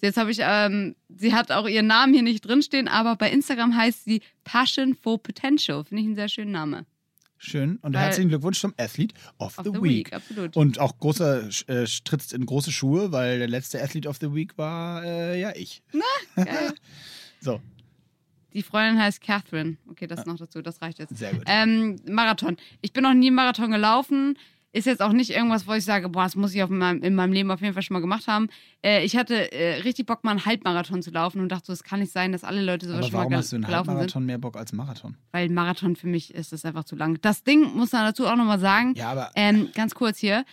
[0.00, 3.76] Jetzt habe ich, ähm, sie hat auch ihren Namen hier nicht drinstehen, aber bei Instagram
[3.76, 5.84] heißt sie Passion for Potential.
[5.84, 6.86] Finde ich einen sehr schönen Namen.
[7.40, 7.76] Schön.
[7.82, 10.06] Und Weil- herzlichen Glückwunsch zum Athlete of, Of the, the Week.
[10.06, 10.56] Week, absolut.
[10.56, 14.56] Und auch großer, äh, trittst in große Schuhe, weil der letzte Athlete of the Week
[14.58, 15.82] war äh, ja ich.
[16.36, 16.74] Geil.
[17.40, 17.60] So,
[18.52, 19.76] Die Freundin heißt Catherine.
[19.88, 21.16] Okay, das noch dazu, das reicht jetzt.
[21.16, 21.44] sehr gut.
[21.46, 22.56] Ähm, Marathon.
[22.80, 24.36] Ich bin noch nie Marathon gelaufen.
[24.72, 27.14] Ist jetzt auch nicht irgendwas, wo ich sage, boah, das muss ich auf meinem, in
[27.14, 28.48] meinem Leben auf jeden Fall schon mal gemacht haben.
[28.84, 31.82] Äh, ich hatte äh, richtig Bock, mal einen Halbmarathon zu laufen und dachte so, es
[31.82, 33.74] kann nicht sein, dass alle Leute sowas Aber schon warum hast du einen sind.
[33.74, 35.16] Halbmarathon mehr Bock als einen Marathon?
[35.32, 37.18] Weil Marathon für mich ist das einfach zu lang.
[37.22, 38.92] Das Ding muss man dazu auch nochmal sagen.
[38.94, 40.44] Ja, aber Ähm, ganz kurz hier.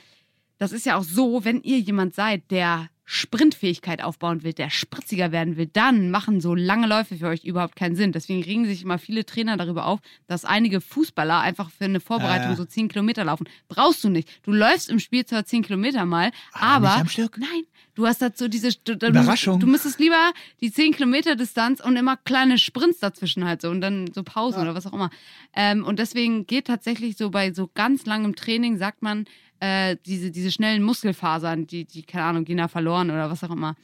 [0.60, 5.32] Das ist ja auch so, wenn ihr jemand seid, der Sprintfähigkeit aufbauen will, der spritziger
[5.32, 8.12] werden will, dann machen so lange Läufe für euch überhaupt keinen Sinn.
[8.12, 12.54] Deswegen regen sich immer viele Trainer darüber auf, dass einige Fußballer einfach für eine Vorbereitung
[12.54, 12.56] Äh.
[12.56, 13.48] so 10 Kilometer laufen.
[13.68, 14.30] Brauchst du nicht.
[14.44, 16.90] Du läufst im Spiel zwar 10 Kilometer mal, aber.
[16.90, 17.38] nicht am Stück.
[17.38, 18.70] Nein, du hast dazu diese.
[18.84, 19.60] Du, du, Überraschung.
[19.60, 20.32] Du müsstest lieber
[20.62, 24.58] die 10 Kilometer Distanz und immer kleine Sprints dazwischen halt so und dann so Pausen
[24.58, 24.64] Ja.
[24.64, 25.10] oder was auch immer.
[25.56, 29.26] Ähm, und deswegen geht tatsächlich so bei so ganz langem Training, sagt man,
[29.60, 33.52] äh, diese, diese schnellen Muskelfasern, die, die, keine Ahnung, gehen da verloren oder was auch
[33.52, 33.76] immer.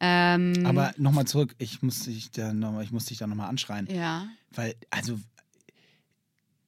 [0.00, 3.88] Ähm, Aber nochmal zurück, ich muss dich da nochmal noch anschreien.
[3.90, 4.26] ja.
[4.54, 5.18] Weil, also,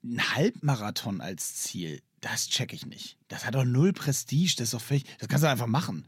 [0.05, 3.17] ein Halbmarathon als Ziel, das check ich nicht.
[3.29, 6.05] Das hat doch null Prestige, das ist doch völlig, das kannst du einfach machen.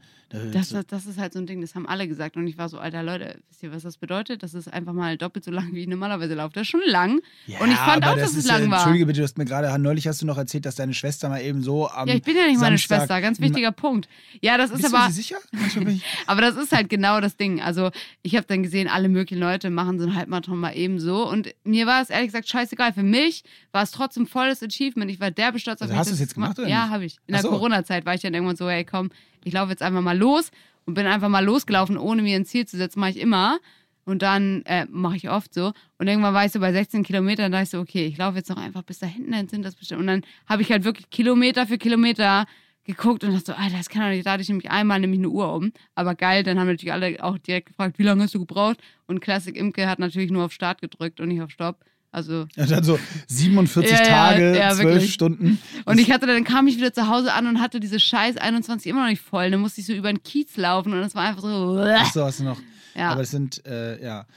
[0.51, 2.35] Das, das, das ist halt so ein Ding, das haben alle gesagt.
[2.37, 4.41] Und ich war so, alter Leute, wisst ihr, was das bedeutet?
[4.41, 6.53] Das ist einfach mal doppelt so lang, wie ich normalerweise laufe.
[6.53, 7.21] Das ist schon lang.
[7.45, 8.79] ja, und ich fand auch, dass das es ist ja, lang war.
[8.79, 11.39] Entschuldige bitte, du hast mir gerade, neulich hast du noch erzählt, dass deine Schwester mal
[11.41, 14.09] eben so am Ja, ich bin ja nicht meine Samstag- Schwester, ganz wichtiger Punkt.
[14.41, 15.03] Ja, das ist Bist aber.
[15.03, 15.37] du dir sicher?
[16.27, 17.61] Aber das ist halt genau das Ding.
[17.61, 17.91] Also,
[18.23, 21.29] ich habe dann gesehen, alle möglichen Leute machen so einen Halbmarathon mal eben so.
[21.29, 22.93] Und mir war es ehrlich gesagt scheißegal.
[22.93, 25.11] Für mich war es trotzdem volles Achievement.
[25.11, 25.99] Ich war derbe stolz auf Also mich.
[25.99, 27.17] hast du dass es jetzt gemacht oder Ja, habe ich.
[27.27, 27.49] In Ach der so.
[27.51, 29.09] Corona-Zeit war ich dann irgendwann so, hey, komm,
[29.43, 30.51] ich laufe jetzt einfach mal los
[30.85, 32.99] und bin einfach mal losgelaufen, ohne mir ein Ziel zu setzen.
[32.99, 33.59] Mache ich immer.
[34.05, 35.71] Und dann äh, mache ich oft so.
[35.97, 38.49] Und irgendwann war ich so bei 16 Kilometern, da ich so, okay, ich laufe jetzt
[38.49, 40.01] noch einfach bis da hinten, dann sind das bestimmt.
[40.01, 42.45] Und dann habe ich halt wirklich Kilometer für Kilometer
[42.83, 44.25] geguckt und dachte so, Alter, das kann doch nicht.
[44.25, 45.71] Da hatte ich nämlich einmal nämlich eine Uhr um.
[45.95, 48.77] Aber geil, dann haben natürlich alle auch direkt gefragt, wie lange hast du gebraucht?
[49.07, 51.85] Und Classic Imke hat natürlich nur auf Start gedrückt und nicht auf Stopp.
[52.13, 55.13] Also ja, dann so 47 Ja, Tage, ja, 12 wirklich.
[55.13, 55.59] Stunden.
[55.85, 58.87] und ich hatte dann kam ich wieder zu Hause an und hatte diese scheiß 21
[58.87, 59.49] immer noch nicht voll.
[59.49, 61.79] Dann musste ich so über den Kiez laufen und das war einfach so.
[61.79, 62.59] Achso, hast du noch.
[62.95, 63.09] Ja.
[63.09, 64.27] Aber es sind, äh, ja,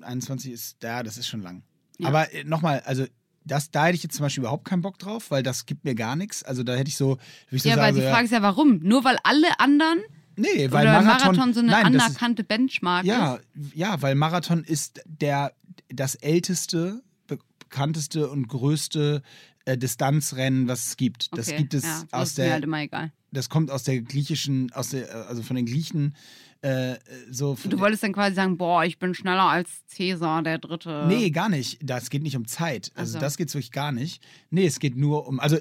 [0.00, 1.62] 21 ist, ja, das ist schon lang.
[2.02, 3.06] Aber äh, nochmal, also
[3.44, 5.94] das, da hätte ich jetzt zum Beispiel überhaupt keinen Bock drauf, weil das gibt mir
[5.94, 6.42] gar nichts.
[6.42, 7.18] Also da hätte ich so,
[7.52, 8.80] ich so Ja, weil die so, Frage ist ja, warum?
[8.82, 10.00] Nur weil alle anderen
[10.36, 13.74] nee, weil Marathon, Marathon, so eine nein, das ist, anerkannte Benchmark ja, ist?
[13.74, 15.52] ja, weil Marathon ist der,
[15.88, 19.22] das älteste, be bekannteste und größte
[19.64, 21.36] äh, Distanzrennen, was es gibt.
[21.36, 23.12] Das Okay, gibt es ja, das aus ist mir der, halt immer egal.
[23.32, 26.14] das kommt aus der griechischen, aus der, äh, also von den Griechen,
[26.62, 26.96] äh,
[27.30, 27.54] so.
[27.56, 31.04] von- Du wolltest dann quasi sagen, boah, ich bin schneller als Cäsar, der Dritte.
[31.08, 31.78] Nee, gar nicht.
[31.82, 32.92] Das geht nicht um Zeit.
[32.94, 33.24] Also Ach so.
[33.24, 34.22] das geht wirklich gar nicht.
[34.50, 35.38] Nee, es geht nur um.
[35.40, 35.58] Also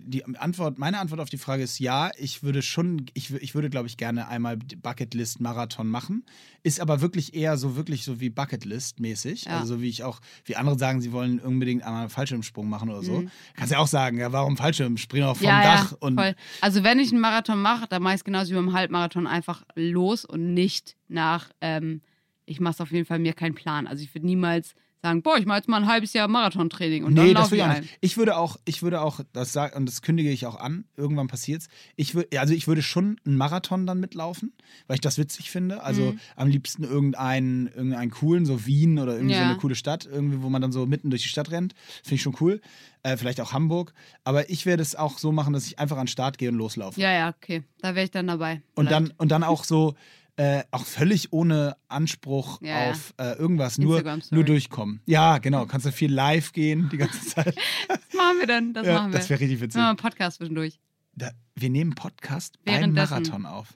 [0.00, 3.68] die Antwort, meine Antwort auf die Frage ist ja, ich würde schon, ich, ich würde,
[3.68, 6.24] glaube ich, gerne einmal Bucketlist-Marathon machen.
[6.62, 9.46] Ist aber wirklich eher so wirklich so wie Bucketlist-mäßig.
[9.46, 9.58] Ja.
[9.58, 12.88] Also so wie ich auch, wie andere sagen, sie wollen unbedingt einmal einen Fallschirmsprung machen
[12.88, 13.20] oder so.
[13.20, 13.30] Mhm.
[13.54, 16.34] Kannst ja auch sagen, ja, warum Fallschirmspringen auch vom ja, Dach und voll.
[16.62, 19.62] Also wenn ich einen Marathon mache, dann mache ich es genauso wie beim Halbmarathon einfach
[19.74, 22.00] los und nicht nach, ähm,
[22.46, 23.86] ich mache es auf jeden Fall mir keinen Plan.
[23.86, 27.14] Also ich würde niemals sagen, boah, ich mache jetzt mal ein halbes Jahr Marathontraining und
[27.14, 27.80] nee, dann laufe ich ein.
[27.80, 27.98] nicht.
[28.00, 31.26] Ich würde auch, ich würde auch, das sagen, und das kündige ich auch an, irgendwann
[31.26, 31.68] passiert's.
[31.96, 34.52] Ich würde, also ich würde schon einen Marathon dann mitlaufen,
[34.86, 35.82] weil ich das witzig finde.
[35.82, 36.20] Also Mhm.
[36.36, 39.46] am liebsten irgendeinen, irgendeinen coolen, so Wien oder irgendwie so Ja.
[39.48, 41.74] eine coole Stadt, irgendwie, wo man dann so mitten durch die Stadt rennt.
[42.02, 42.60] Finde ich schon cool.
[43.02, 43.92] Äh, vielleicht auch Hamburg.
[44.22, 46.54] Aber ich werde es auch so machen, dass ich einfach an den Start gehe und
[46.56, 47.00] loslaufe.
[47.00, 47.64] Ja, ja, okay.
[47.80, 48.62] Da wäre ich dann dabei.
[48.76, 48.92] und, Vielleicht.
[49.10, 49.96] dann, und dann auch so,
[50.36, 55.00] äh, auch völlig ohne Anspruch Ja, auf äh, irgendwas, nur, nur durchkommen.
[55.06, 55.66] Ja, genau.
[55.66, 57.54] Kannst du viel live gehen die ganze Zeit.
[57.88, 58.72] Das machen wir dann.
[58.72, 59.18] Das ja, machen wir.
[59.18, 59.74] das wäre richtig witzig.
[59.76, 60.80] Wir machen einen Podcast zwischendurch.
[61.14, 62.92] Da, wir nehmen Podcast beim.
[62.92, 63.68] Marathon auf.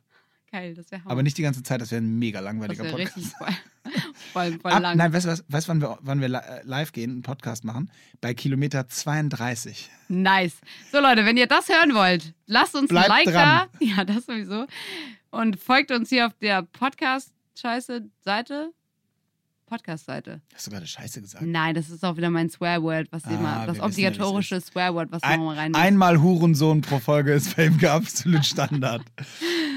[0.50, 2.92] Geil, das wäre Aber nicht die ganze Zeit, das wäre ein mega das langweiliger wär
[2.92, 3.16] Podcast.
[3.16, 3.52] richtig voll,
[4.32, 4.96] voll, voll Ab, lang.
[4.96, 7.90] nein, weißt du was, weißt, wann wir, wann wir äh, live gehen, einen Podcast machen?
[8.20, 9.90] Bei Kilometer 32.
[10.08, 10.54] Nice.
[10.92, 13.34] So Leute, wenn ihr das hören wollt, lasst uns Bleibt ein Like dran.
[13.34, 13.68] da.
[13.84, 14.66] Ja, das sowieso.
[15.30, 18.72] Und folgt uns hier auf der Podcast-Scheiße-Seite.
[19.66, 20.40] Podcast-Seite.
[20.54, 21.44] Hast du gerade Scheiße gesagt?
[21.44, 25.10] Nein, das ist auch wieder mein Swearword, was Ah, immer, das wissen ja, obligatorische Swearword,
[25.10, 29.02] was Ein, man mal rein einmal Hurensohn pro Folge ist bei ihm absolut Standard.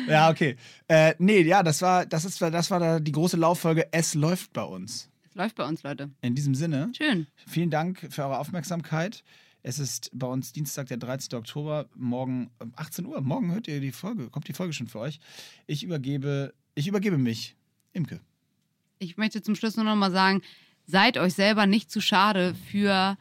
[0.08, 0.58] ja, okay.
[0.88, 3.88] Äh, nee, ja, das war, das ist, das war da die große Lauffolge.
[3.92, 5.10] Es läuft bei uns.
[5.28, 6.12] Es läuft bei uns, Leute.
[6.22, 7.26] In diesem Sinne, Schön.
[7.48, 9.24] vielen Dank für eure Aufmerksamkeit.
[9.62, 11.38] Es ist bei uns Dienstag, der 13.
[11.38, 13.20] Oktober, morgen um 18 Uhr.
[13.22, 15.20] Morgen hört ihr die Folge, kommt die Folge schon für euch.
[15.68, 17.56] Ich übergebe, ich übergebe mich.
[17.92, 18.22] Imke.
[19.00, 20.42] Ich möchte zum Schluss nur noch mal sagen,
[20.86, 23.18] seid euch selber nicht zu schade für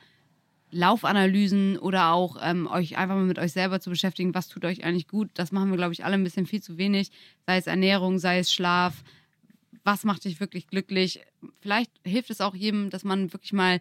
[0.70, 4.84] Laufanalysen oder auch ähm, euch einfach mal mit euch selber zu beschäftigen, was tut euch
[4.84, 5.30] eigentlich gut.
[5.34, 7.10] Das machen wir, glaube ich, alle ein bisschen viel zu wenig.
[7.46, 9.02] Sei es Ernährung, sei es Schlaf.
[9.82, 11.20] Was macht dich wirklich glücklich?
[11.60, 13.80] Vielleicht hilft es auch jedem, dass man wirklich mal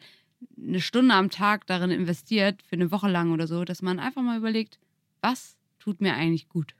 [0.58, 4.22] eine Stunde am Tag darin investiert, für eine Woche lang oder so, dass man einfach
[4.22, 4.80] mal überlegt,
[5.22, 6.76] was tut mir eigentlich gut.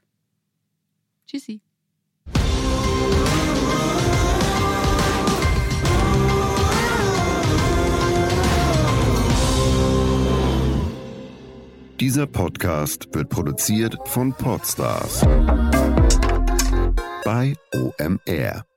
[1.26, 1.60] Tschüssi.
[12.00, 15.22] Dieser Podcast wird produziert von Podstars
[17.24, 18.67] bei OMR.